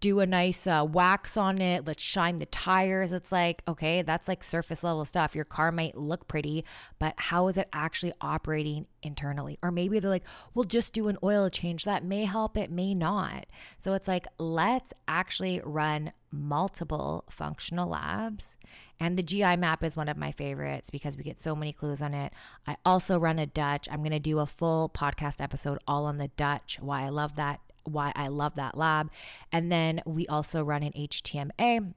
do 0.00 0.20
a 0.20 0.26
nice 0.26 0.66
uh, 0.66 0.84
wax 0.88 1.36
on 1.36 1.60
it. 1.60 1.86
Let's 1.86 2.02
shine 2.02 2.36
the 2.36 2.46
tires. 2.46 3.12
It's 3.12 3.32
like 3.32 3.62
okay 3.66 4.02
that's 4.02 4.28
like 4.28 4.42
surface 4.42 4.82
level 4.82 5.04
stuff. 5.04 5.34
Your 5.34 5.44
car 5.44 5.72
might 5.72 5.96
look 5.96 6.28
pretty 6.28 6.64
but 6.98 7.14
how 7.16 7.48
is 7.48 7.58
it 7.58 7.68
actually 7.72 8.12
operating 8.20 8.86
internally? 9.02 9.58
Or 9.62 9.70
maybe 9.70 9.98
they're 9.98 10.10
like 10.10 10.26
we'll 10.54 10.64
just 10.64 10.92
do 10.92 11.08
an 11.08 11.18
oil 11.22 11.48
change. 11.50 11.84
That 11.84 12.04
may 12.04 12.24
help 12.24 12.56
it 12.56 12.70
may 12.70 12.94
not. 12.94 13.46
So 13.78 13.94
it's 13.94 14.08
like 14.08 14.26
let's 14.38 14.92
actually 15.08 15.60
run 15.64 16.12
multiple 16.32 17.24
functional 17.30 17.88
labs 17.88 18.56
and 18.98 19.18
the 19.18 19.22
GI 19.22 19.56
map 19.56 19.84
is 19.84 19.96
one 19.96 20.08
of 20.08 20.16
my 20.16 20.32
favorites 20.32 20.90
because 20.90 21.16
we 21.16 21.22
get 21.22 21.38
so 21.38 21.54
many 21.54 21.72
clues 21.72 22.00
on 22.00 22.14
it. 22.14 22.32
I 22.66 22.76
also 22.84 23.18
run 23.18 23.38
a 23.38 23.46
Dutch. 23.46 23.88
I'm 23.90 24.00
going 24.00 24.10
to 24.12 24.18
do 24.18 24.38
a 24.38 24.46
full 24.46 24.88
podcast 24.88 25.40
episode 25.40 25.78
all 25.86 26.06
on 26.06 26.18
the 26.18 26.28
Dutch, 26.28 26.78
why 26.80 27.02
I 27.02 27.10
love 27.10 27.36
that, 27.36 27.60
why 27.84 28.12
I 28.16 28.28
love 28.28 28.54
that 28.56 28.76
lab. 28.76 29.10
And 29.52 29.70
then 29.70 30.02
we 30.06 30.26
also 30.26 30.62
run 30.62 30.82
an 30.82 30.92
HTMA. 30.92 31.92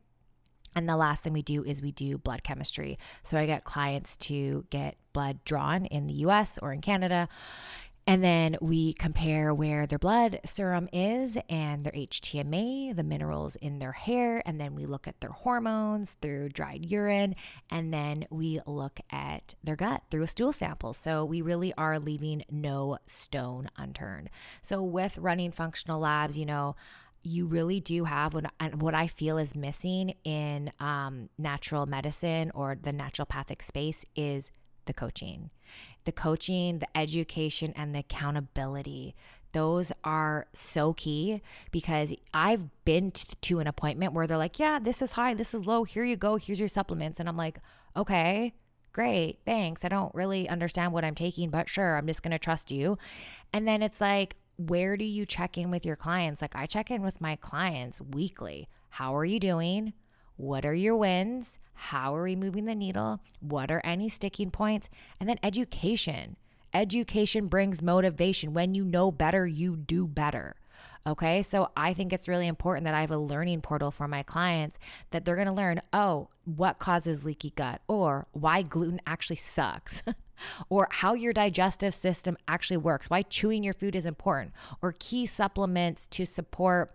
And 0.76 0.88
the 0.88 0.98
last 0.98 1.24
thing 1.24 1.34
we 1.34 1.42
do 1.42 1.64
is 1.64 1.82
we 1.82 1.92
do 1.92 2.18
blood 2.18 2.44
chemistry. 2.44 3.00
So 3.24 3.38
I 3.38 3.46
get 3.46 3.64
clients 3.64 4.16
to 4.18 4.66
get 4.70 4.98
blood 5.14 5.44
drawn 5.44 5.86
in 5.86 6.06
the 6.06 6.14
US 6.26 6.60
or 6.62 6.72
in 6.72 6.82
Canada 6.82 7.28
and 8.08 8.24
then 8.24 8.58
we 8.60 8.94
compare 8.94 9.54
where 9.54 9.86
their 9.86 10.00
blood 10.00 10.40
serum 10.44 10.90
is 10.92 11.38
and 11.48 11.84
their 11.84 11.94
HTMA, 11.94 12.96
the 12.96 13.04
minerals 13.04 13.56
in 13.58 13.78
their 13.80 13.92
hair. 13.92 14.42
And 14.48 14.60
then 14.60 14.74
we 14.74 14.86
look 14.86 15.08
at 15.08 15.22
their 15.22 15.30
hormones 15.30 16.18
through 16.20 16.50
dried 16.50 16.90
urine. 16.90 17.36
And 17.70 17.94
then 17.94 18.26
we 18.32 18.62
look 18.66 19.00
at 19.12 19.54
their 19.64 19.76
gut 19.76 20.02
through 20.10 20.24
a 20.24 20.28
stool 20.28 20.52
sample. 20.52 20.94
So 20.94 21.24
we 21.24 21.42
really 21.42 21.72
are 21.78 22.00
leaving 22.00 22.44
no 22.50 22.98
stone 23.06 23.70
unturned. 23.78 24.32
So 24.64 24.82
with 24.82 25.18
running 25.20 25.52
functional 25.52 26.00
labs, 26.00 26.38
you 26.38 26.48
know, 26.48 26.76
you 27.22 27.46
really 27.46 27.80
do 27.80 28.06
have 28.06 28.34
what, 28.34 28.46
what 28.76 28.96
I 28.96 29.08
feel 29.08 29.38
is 29.38 29.54
missing 29.54 30.16
in 30.24 30.72
um, 30.80 31.30
natural 31.38 31.86
medicine 31.86 32.52
or 32.56 32.78
the 32.82 32.94
naturopathic 32.94 33.62
space 33.62 34.06
is 34.16 34.52
the 34.86 34.94
coaching. 34.94 35.52
The 36.06 36.12
coaching, 36.12 36.80
the 36.80 36.98
education, 36.98 37.74
and 37.76 37.94
the 37.94 38.00
accountability. 38.00 39.16
Those 39.52 39.92
are 40.04 40.48
so 40.54 40.94
key 40.94 41.42
because 41.72 42.14
I've 42.34 42.70
been 42.86 43.12
to 43.12 43.60
an 43.60 43.68
appointment 43.68 44.14
where 44.14 44.28
they're 44.28 44.38
like, 44.38 44.60
yeah, 44.60 44.80
this 44.80 45.02
is 45.02 45.14
high, 45.14 45.34
this 45.34 45.54
is 45.54 45.66
low, 45.66 45.84
here 45.84 46.04
you 46.04 46.16
go, 46.16 46.36
here's 46.36 46.60
your 46.60 46.68
supplements. 46.68 47.20
And 47.20 47.28
I'm 47.28 47.38
like, 47.38 47.60
okay, 47.96 48.54
great, 48.94 49.40
thanks. 49.46 49.84
I 49.84 49.88
don't 49.88 50.14
really 50.14 50.48
understand 50.48 50.94
what 50.94 51.04
I'm 51.04 51.16
taking, 51.16 51.50
but 51.50 51.68
sure, 51.68 51.98
I'm 51.98 52.06
just 52.06 52.22
going 52.22 52.32
to 52.32 52.40
trust 52.40 52.70
you. 52.70 52.98
And 53.52 53.68
then 53.68 53.82
it's 53.82 54.00
like, 54.00 54.36
where 54.58 54.98
do 54.98 55.06
you 55.06 55.26
check 55.26 55.58
in 55.58 55.72
with 55.72 55.86
your 55.86 55.96
clients? 55.96 56.42
Like, 56.42 56.56
I 56.56 56.66
check 56.66 56.92
in 56.92 57.02
with 57.02 57.20
my 57.20 57.36
clients 57.36 58.02
weekly. 58.02 58.68
How 58.90 59.16
are 59.16 59.26
you 59.26 59.40
doing? 59.40 59.94
What 60.40 60.66
are 60.66 60.74
your 60.74 60.96
wins? 60.96 61.60
How 61.74 62.16
are 62.16 62.24
we 62.24 62.34
moving 62.34 62.64
the 62.64 62.74
needle? 62.74 63.20
What 63.42 63.70
are 63.70 63.82
any 63.84 64.08
sticking 64.08 64.52
points? 64.52 64.90
And 65.20 65.28
then 65.28 65.38
education. 65.44 66.38
Education 66.74 67.48
brings 67.48 67.82
motivation. 67.82 68.54
When 68.54 68.74
you 68.74 68.86
know 68.86 69.12
better, 69.12 69.46
you 69.46 69.76
do 69.76 70.08
better. 70.08 70.56
Okay. 71.06 71.42
So 71.42 71.72
I 71.76 71.94
think 71.94 72.14
it's 72.14 72.30
really 72.30 72.48
important 72.48 72.86
that 72.86 72.94
I 72.94 73.02
have 73.02 73.12
a 73.12 73.18
learning 73.18 73.60
portal 73.60 73.92
for 73.92 74.08
my 74.08 74.24
clients 74.24 74.80
that 75.12 75.26
they're 75.26 75.36
to 75.44 75.52
learn 75.52 75.82
oh, 75.92 76.30
what 76.46 76.80
causes 76.80 77.26
leaky 77.26 77.50
gut 77.50 77.82
or 77.90 78.26
why 78.32 78.62
gluten 78.62 79.02
actually 79.06 79.36
sucks. 79.36 80.04
or 80.70 80.88
how 80.90 81.16
your 81.16 81.34
digestive 81.34 81.94
system 81.94 82.38
actually 82.48 82.78
works, 82.78 83.10
why 83.10 83.24
chewing 83.24 83.62
your 83.62 83.74
food 83.74 83.94
is 83.94 84.06
important, 84.06 84.54
or 84.82 84.96
key 84.98 85.26
supplements 85.26 86.08
to 86.08 86.26
support 86.26 86.94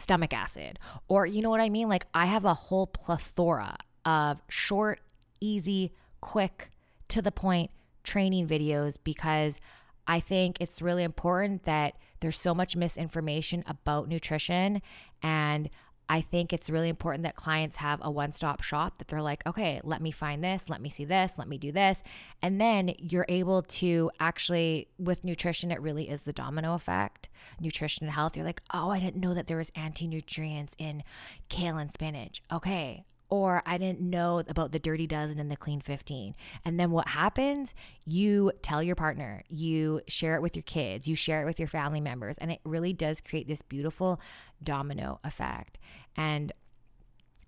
stomach 0.00 0.32
acid. 0.32 0.78
Or, 1.08 1.26
you 1.26 1.42
know 1.42 1.50
what 1.50 1.60
I 1.60 1.68
mean? 1.68 1.88
Like, 1.88 2.06
I 2.14 2.26
have 2.26 2.44
a 2.44 2.54
whole 2.54 2.86
plethora 2.86 3.76
of 4.04 4.40
short, 4.48 5.00
easy, 5.40 5.92
quick, 6.20 6.70
to 7.08 7.22
the 7.22 7.32
point 7.32 7.70
training 8.02 8.48
videos 8.48 8.96
because 9.02 9.60
I 10.06 10.20
think 10.20 10.56
it's 10.60 10.80
really 10.80 11.02
important 11.02 11.64
that 11.64 11.94
there's 12.20 12.38
so 12.38 12.54
much 12.54 12.76
misinformation 12.76 13.62
about 13.66 14.08
nutrition 14.08 14.82
and 15.22 15.70
I 16.10 16.22
think 16.22 16.52
it's 16.52 16.68
really 16.68 16.88
important 16.88 17.22
that 17.22 17.36
clients 17.36 17.76
have 17.76 18.00
a 18.02 18.10
one 18.10 18.32
stop 18.32 18.62
shop 18.62 18.98
that 18.98 19.06
they're 19.06 19.22
like, 19.22 19.46
okay, 19.46 19.80
let 19.84 20.02
me 20.02 20.10
find 20.10 20.42
this, 20.42 20.68
let 20.68 20.80
me 20.80 20.90
see 20.90 21.04
this, 21.04 21.34
let 21.38 21.46
me 21.46 21.56
do 21.56 21.70
this. 21.70 22.02
And 22.42 22.60
then 22.60 22.94
you're 22.98 23.26
able 23.28 23.62
to 23.62 24.10
actually, 24.18 24.88
with 24.98 25.22
nutrition, 25.22 25.70
it 25.70 25.80
really 25.80 26.10
is 26.10 26.22
the 26.22 26.32
domino 26.32 26.74
effect. 26.74 27.28
Nutrition 27.60 28.06
and 28.06 28.12
health, 28.12 28.36
you're 28.36 28.44
like, 28.44 28.60
oh, 28.74 28.90
I 28.90 28.98
didn't 28.98 29.20
know 29.20 29.34
that 29.34 29.46
there 29.46 29.56
was 29.56 29.70
anti 29.76 30.08
nutrients 30.08 30.74
in 30.78 31.04
kale 31.48 31.78
and 31.78 31.92
spinach. 31.92 32.42
Okay, 32.52 33.04
or 33.30 33.62
I 33.64 33.78
didn't 33.78 34.00
know 34.00 34.42
about 34.48 34.72
the 34.72 34.78
dirty 34.78 35.06
dozen 35.06 35.38
and 35.38 35.50
the 35.50 35.56
clean 35.56 35.80
15. 35.80 36.34
And 36.64 36.78
then 36.78 36.90
what 36.90 37.08
happens? 37.08 37.72
You 38.04 38.52
tell 38.62 38.82
your 38.82 38.96
partner, 38.96 39.42
you 39.48 40.02
share 40.08 40.34
it 40.34 40.42
with 40.42 40.56
your 40.56 40.64
kids, 40.64 41.06
you 41.08 41.14
share 41.14 41.42
it 41.42 41.44
with 41.46 41.58
your 41.58 41.68
family 41.68 42.00
members, 42.00 42.36
and 42.38 42.50
it 42.50 42.60
really 42.64 42.92
does 42.92 43.20
create 43.20 43.48
this 43.48 43.62
beautiful 43.62 44.20
domino 44.62 45.20
effect. 45.24 45.78
And 46.16 46.52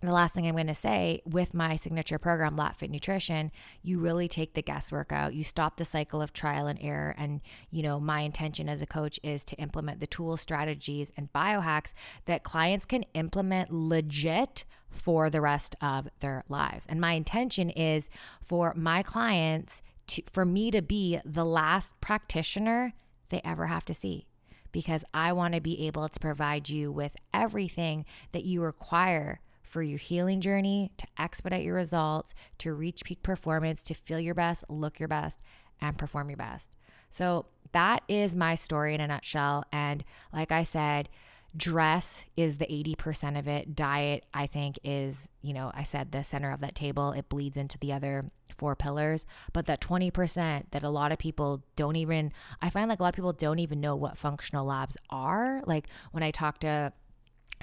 the 0.09 0.15
last 0.15 0.35
thing 0.35 0.47
I'm 0.47 0.55
going 0.55 0.67
to 0.67 0.75
say 0.75 1.23
with 1.25 1.55
my 1.55 1.77
signature 1.77 2.19
program, 2.19 2.57
Lat 2.57 2.77
Fit 2.77 2.91
Nutrition, 2.91 3.53
you 3.83 3.99
really 3.99 4.29
take 4.29 4.55
the 4.55 4.63
guesswork 4.63 5.13
out. 5.13 5.35
You 5.35 5.45
stop 5.45 5.77
the 5.77 5.85
cycle 5.85 6.21
of 6.21 6.33
trial 6.33 6.67
and 6.67 6.79
error. 6.83 7.15
And, 7.17 7.41
you 7.71 7.83
know, 7.83 8.01
my 8.01 8.21
intention 8.21 8.69
as 8.69 8.83
a 8.83 8.87
coach 8.87 9.21
is 9.23 9.45
to 9.45 9.57
implement 9.57 10.01
the 10.01 10.07
tools, 10.07 10.41
strategies, 10.41 11.13
and 11.17 11.33
biohacks 11.33 11.93
that 12.25 12.43
clients 12.43 12.85
can 12.85 13.05
implement 13.15 13.71
legit 13.73 14.65
for 14.91 15.31
the 15.31 15.41
rest 15.41 15.77
of 15.81 16.09
their 16.21 16.45
lives. 16.49 16.85
And 16.89 17.01
my 17.01 17.13
intention 17.13 17.71
is 17.71 18.09
for 18.43 18.75
my 18.75 19.03
clients 19.03 19.83
to, 20.09 20.23
for 20.33 20.45
me 20.45 20.71
to 20.71 20.83
be 20.83 21.21
the 21.25 21.45
last 21.45 21.93
practitioner 22.01 22.93
they 23.29 23.41
ever 23.45 23.67
have 23.67 23.85
to 23.87 23.95
see 23.95 24.27
because 24.73 25.05
I 25.15 25.33
want 25.33 25.55
to 25.55 25.61
be 25.61 25.87
able 25.87 26.09
to 26.09 26.21
provide 26.21 26.69
you 26.69 26.91
with 26.91 27.15
everything 27.33 28.05
that 28.33 28.45
you 28.45 28.63
require 28.63 29.41
for 29.73 29.83
your 29.83 29.99
healing 29.99 30.43
journey, 30.43 30.93
to 30.99 31.07
expedite 31.19 31.65
your 31.65 31.75
results, 31.75 32.35
to 32.59 32.75
reach 32.75 33.05
peak 33.05 33.23
performance, 33.23 33.83
to 33.83 33.95
feel 33.95 34.21
your 34.21 34.35
best, 34.35 34.65
look 34.69 35.01
your 35.01 35.09
best, 35.09 35.41
and 35.81 35.97
perform 35.97 36.29
your 36.29 36.37
best. 36.37 36.77
So 37.11 37.47
that 37.73 38.03
is 38.07 38.37
my 38.37 38.55
story 38.55 38.95
in 38.95 39.01
a 39.01 39.07
nutshell. 39.07 39.65
And 39.73 40.05
like 40.31 40.53
I 40.53 40.63
said, 40.63 41.09
dress 41.57 42.27
is 42.37 42.59
the 42.59 42.67
80% 42.67 43.39
of 43.39 43.49
it. 43.49 43.75
Diet, 43.75 44.27
I 44.35 44.47
think, 44.47 44.79
is, 44.85 45.31
you 45.41 45.55
know, 45.55 45.73
I 45.75 45.85
said 45.85 46.13
the 46.13 46.23
center 46.23 46.53
of 46.53 46.61
that 46.61 46.75
table. 46.75 47.13
It 47.13 47.31
bleeds 47.31 47.57
into 47.57 47.79
the 47.79 47.95
other 47.95 48.31
four 48.51 48.77
pillars. 48.77 49.25
But 49.55 49.65
that 49.67 49.81
20% 49.81 50.65
that 50.71 50.83
a 50.83 50.91
lot 50.91 51.13
of 51.13 51.19
people 51.19 51.63
don't 51.77 51.97
even, 51.97 52.31
I 52.61 52.69
find 52.69 52.91
like 52.91 53.01
a 53.01 53.03
lot 53.03 53.09
of 53.09 53.15
people 53.15 53.33
don't 53.33 53.59
even 53.59 53.81
know 53.81 53.97
what 53.97 54.19
functional 54.19 54.67
labs 54.67 54.99
are. 55.09 55.63
Like 55.65 55.89
when 56.11 56.23
I 56.23 56.31
talk 56.31 56.59
to 56.61 56.93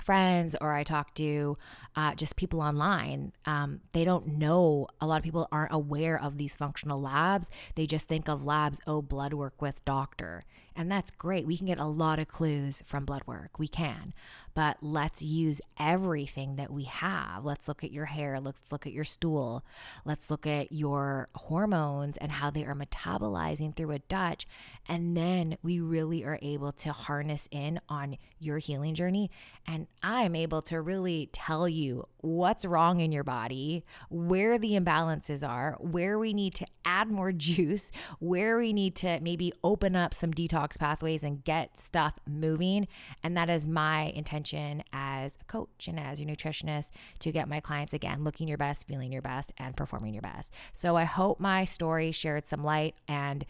friends 0.04 0.56
or 0.60 0.74
I 0.74 0.84
talk 0.84 1.14
to 1.16 1.58
uh, 1.96 2.16
just 2.16 2.36
people 2.36 2.62
online, 2.62 3.34
um, 3.46 3.82
they 3.94 4.04
don't 4.04 4.38
know. 4.38 4.88
A 5.02 5.08
lot 5.08 5.18
of 5.18 5.24
people 5.24 5.48
aren't 5.52 5.74
aware 5.74 6.22
of 6.22 6.38
these 6.38 6.56
functional 6.56 7.02
labs. 7.02 7.50
They 7.76 7.86
just 7.86 8.08
think 8.08 8.30
of 8.30 8.46
labs, 8.46 8.80
oh, 8.88 9.02
blood 9.02 9.34
work 9.34 9.62
with 9.62 9.84
doctor. 9.86 10.46
And 10.80 10.90
that's 10.90 11.12
great. 11.12 11.46
We 11.46 11.58
can 11.58 11.68
get 11.68 11.78
a 11.78 11.86
lot 11.86 12.20
of 12.20 12.30
clues 12.30 12.82
from 12.86 13.04
blood 13.04 13.24
work. 13.26 13.60
We 13.60 13.68
can. 13.68 14.14
But 14.54 14.78
let's 14.82 15.22
use 15.22 15.60
everything 15.78 16.56
that 16.56 16.72
we 16.72 16.86
have. 16.86 17.44
Let's 17.44 17.68
look 17.68 17.84
at 17.84 17.92
your 17.92 18.06
hair. 18.06 18.40
Let's 18.40 18.72
look 18.72 18.88
at 18.88 18.94
your 18.94 19.04
stool. 19.04 19.66
Let's 20.06 20.30
look 20.30 20.48
at 20.48 20.72
your 20.72 21.28
hormones 21.36 22.16
and 22.16 22.32
how 22.32 22.50
they 22.50 22.64
are 22.64 22.74
metabolizing 22.74 23.76
through 23.76 23.92
a 23.92 24.00
Dutch. 24.00 24.48
And 24.88 25.18
then 25.18 25.58
we 25.62 25.82
really 25.82 26.24
are 26.24 26.40
able 26.42 26.72
to 26.72 26.94
harness 26.94 27.50
in 27.52 27.82
on 27.90 28.18
your 28.40 28.60
healing 28.60 28.96
journey 28.96 29.30
and 29.70 29.86
I'm 30.02 30.36
able 30.36 30.64
to 30.64 30.82
really 30.82 31.30
tell 31.32 31.70
you 31.70 32.08
what's 32.22 32.66
wrong 32.66 33.02
in 33.02 33.12
your 33.12 33.24
body, 33.24 33.86
where 34.10 34.58
the 34.58 34.72
imbalances 34.72 35.48
are, 35.48 35.78
where 35.80 36.18
we 36.18 36.34
need 36.34 36.56
to 36.56 36.66
add 36.84 37.12
more 37.12 37.32
juice, 37.32 37.92
where 38.18 38.58
we 38.58 38.74
need 38.74 38.96
to 38.96 39.20
maybe 39.22 39.54
open 39.64 39.96
up 39.96 40.16
some 40.16 40.34
detox 40.34 40.69
pathways 40.78 41.24
and 41.24 41.44
get 41.44 41.80
stuff 41.80 42.20
moving. 42.28 42.88
And 43.24 43.36
that 43.38 43.50
is 43.50 43.68
my 43.68 44.06
intention 44.16 44.84
as 44.94 45.38
a 45.42 45.46
coach 45.46 45.88
and 45.88 46.00
as 46.00 46.20
your 46.20 46.30
nutritionist 46.30 46.92
to 47.20 47.32
get 47.32 47.48
my 47.48 47.60
clients 47.60 47.94
again 47.94 48.24
looking 48.24 48.48
your 48.48 48.58
best, 48.58 48.88
feeling 48.88 49.12
your 49.12 49.22
best, 49.22 49.52
and 49.58 49.76
performing 49.76 50.14
your 50.14 50.22
best. 50.22 50.54
So 50.74 50.96
I 50.96 51.04
hope 51.04 51.40
my 51.40 51.66
story 51.66 52.12
shared 52.12 52.48
some 52.48 52.64
light 52.64 52.96
and 53.08 53.46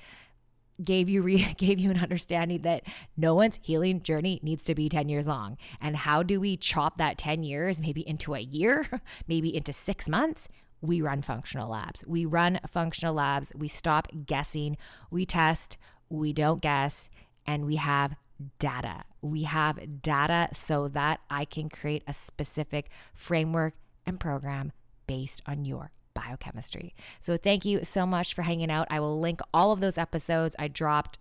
gave 0.84 1.10
you 1.10 1.22
re- 1.22 1.54
gave 1.58 1.80
you 1.80 1.92
an 1.92 2.00
understanding 2.00 2.62
that 2.62 2.84
no 3.18 3.36
one's 3.36 3.60
healing 3.62 4.02
journey 4.02 4.40
needs 4.44 4.64
to 4.66 4.76
be 4.76 4.90
10 4.90 5.10
years 5.10 5.28
long. 5.28 5.58
And 5.82 5.96
how 5.96 6.24
do 6.24 6.40
we 6.40 6.58
chop 6.58 6.98
that 6.98 7.18
10 7.18 7.44
years 7.44 7.82
maybe 7.82 8.08
into 8.08 8.34
a 8.34 8.40
year 8.40 8.86
maybe 9.28 9.56
into 9.56 9.74
6 9.74 10.10
months? 10.10 10.48
We 10.82 11.02
run 11.02 11.22
functional 11.22 11.70
labs. 11.70 12.06
We 12.08 12.24
run 12.24 12.60
functional 12.68 13.14
labs. 13.14 13.52
We 13.54 13.68
stop 13.68 14.08
guessing. 14.26 14.78
We 15.12 15.26
test 15.26 15.78
we 16.10 16.34
don't 16.34 16.62
guess 16.62 17.10
and 17.45 17.65
we 17.65 17.76
have 17.76 18.15
data 18.58 19.04
we 19.22 19.43
have 19.43 20.02
data 20.02 20.48
so 20.54 20.88
that 20.88 21.19
i 21.30 21.43
can 21.43 21.67
create 21.67 22.04
a 22.08 22.13
specific 22.13 22.89
framework 23.13 23.74
and 24.06 24.19
program 24.19 24.72
based 25.08 25.41
on 25.45 25.65
your 25.65 25.91
biochemistry. 26.13 26.93
So 27.19 27.38
thank 27.38 27.65
you 27.65 27.84
so 27.84 28.06
much 28.06 28.34
for 28.34 28.41
hanging 28.41 28.69
out. 28.69 28.88
I 28.89 29.00
will 29.00 29.19
link 29.19 29.39
all 29.54 29.72
of 29.72 29.80
those 29.80 29.98
episodes 29.98 30.56
I 30.60 30.67
dropped 30.67 31.17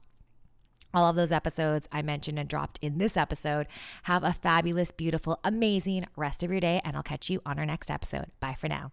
all 0.95 1.09
of 1.09 1.17
those 1.17 1.33
episodes 1.33 1.87
I 1.93 2.01
mentioned 2.01 2.39
and 2.39 2.49
dropped 2.49 2.79
in 2.81 2.97
this 2.97 3.17
episode. 3.17 3.67
Have 4.05 4.25
a 4.25 4.33
fabulous, 4.33 4.91
beautiful, 4.91 5.39
amazing 5.45 6.07
rest 6.17 6.43
of 6.43 6.51
your 6.51 6.61
day, 6.61 6.81
and 6.83 6.97
I'll 6.97 7.03
catch 7.03 7.29
you 7.29 7.43
on 7.45 7.59
our 7.59 7.67
next 7.67 7.91
episode. 7.91 8.27
Bye 8.41 8.57
for 8.59 8.69
now. 8.69 8.93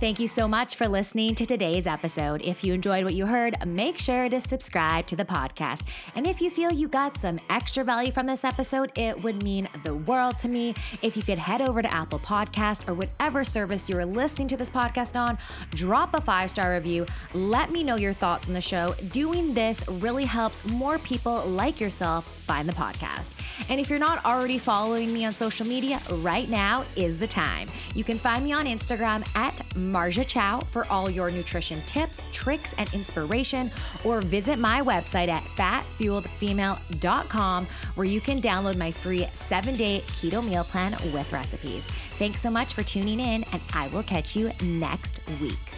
Thank 0.00 0.18
you 0.18 0.26
so 0.26 0.48
much 0.48 0.74
for 0.74 0.88
listening 0.88 1.36
to 1.36 1.46
today's 1.46 1.86
episode. 1.86 2.42
If 2.42 2.64
you 2.64 2.74
enjoyed 2.74 3.04
what 3.04 3.14
you 3.14 3.26
heard, 3.26 3.56
make 3.64 3.96
sure 3.96 4.28
to 4.28 4.40
subscribe 4.40 5.06
to 5.06 5.16
the 5.16 5.24
podcast. 5.24 5.82
And 6.16 6.26
if 6.26 6.42
you 6.42 6.50
feel 6.50 6.72
you 6.72 6.88
got 6.88 7.16
some 7.16 7.38
extra 7.48 7.84
value 7.84 8.10
from 8.10 8.26
this 8.26 8.44
episode, 8.44 8.90
it 8.98 9.22
would 9.22 9.44
mean 9.44 9.68
the 9.84 9.94
world 9.94 10.36
to 10.40 10.48
me 10.48 10.74
if 11.00 11.16
you 11.16 11.22
could 11.22 11.38
head 11.38 11.62
over 11.62 11.80
to 11.80 11.90
Apple 11.92 12.18
Podcast 12.18 12.88
or 12.88 12.94
whatever 12.94 13.44
service 13.44 13.88
you're 13.88 14.04
listening 14.04 14.48
to 14.48 14.56
this 14.56 14.68
podcast 14.68 15.18
on, 15.18 15.38
drop 15.70 16.12
a 16.12 16.20
five 16.20 16.50
star 16.50 16.74
review, 16.74 17.06
let 17.32 17.70
me 17.70 17.84
know 17.84 17.96
your 17.96 18.12
thoughts 18.12 18.48
on 18.48 18.52
the 18.52 18.60
show. 18.60 18.94
Doing 19.12 19.54
this 19.54 19.86
really 19.86 20.24
helps 20.24 20.62
more 20.66 20.98
people 20.98 21.44
like 21.46 21.80
yourself 21.80 22.26
find 22.26 22.68
the 22.68 22.72
podcast. 22.72 23.34
And 23.68 23.80
if 23.80 23.88
you're 23.88 23.98
not 23.98 24.24
already 24.24 24.58
following 24.58 25.12
me 25.12 25.24
on 25.24 25.32
social 25.32 25.66
media, 25.66 26.00
right 26.10 26.48
now 26.48 26.84
is 26.96 27.18
the 27.18 27.26
time. 27.26 27.68
You 27.94 28.04
can 28.04 28.18
find 28.18 28.44
me 28.44 28.52
on 28.52 28.66
Instagram 28.66 29.26
at 29.36 29.62
Marja 29.94 30.26
Chow 30.26 30.58
for 30.58 30.84
all 30.90 31.08
your 31.08 31.30
nutrition 31.30 31.80
tips, 31.82 32.20
tricks, 32.32 32.74
and 32.78 32.92
inspiration, 32.92 33.70
or 34.02 34.20
visit 34.20 34.58
my 34.58 34.82
website 34.82 35.28
at 35.28 35.44
fatfueledfemale.com 35.44 37.66
where 37.94 38.06
you 38.06 38.20
can 38.20 38.40
download 38.40 38.76
my 38.76 38.90
free 38.90 39.28
seven 39.34 39.76
day 39.76 40.02
keto 40.08 40.44
meal 40.44 40.64
plan 40.64 40.96
with 41.12 41.32
recipes. 41.32 41.84
Thanks 42.18 42.40
so 42.40 42.50
much 42.50 42.74
for 42.74 42.82
tuning 42.82 43.20
in, 43.20 43.44
and 43.52 43.62
I 43.72 43.86
will 43.88 44.02
catch 44.02 44.34
you 44.34 44.50
next 44.62 45.20
week. 45.40 45.73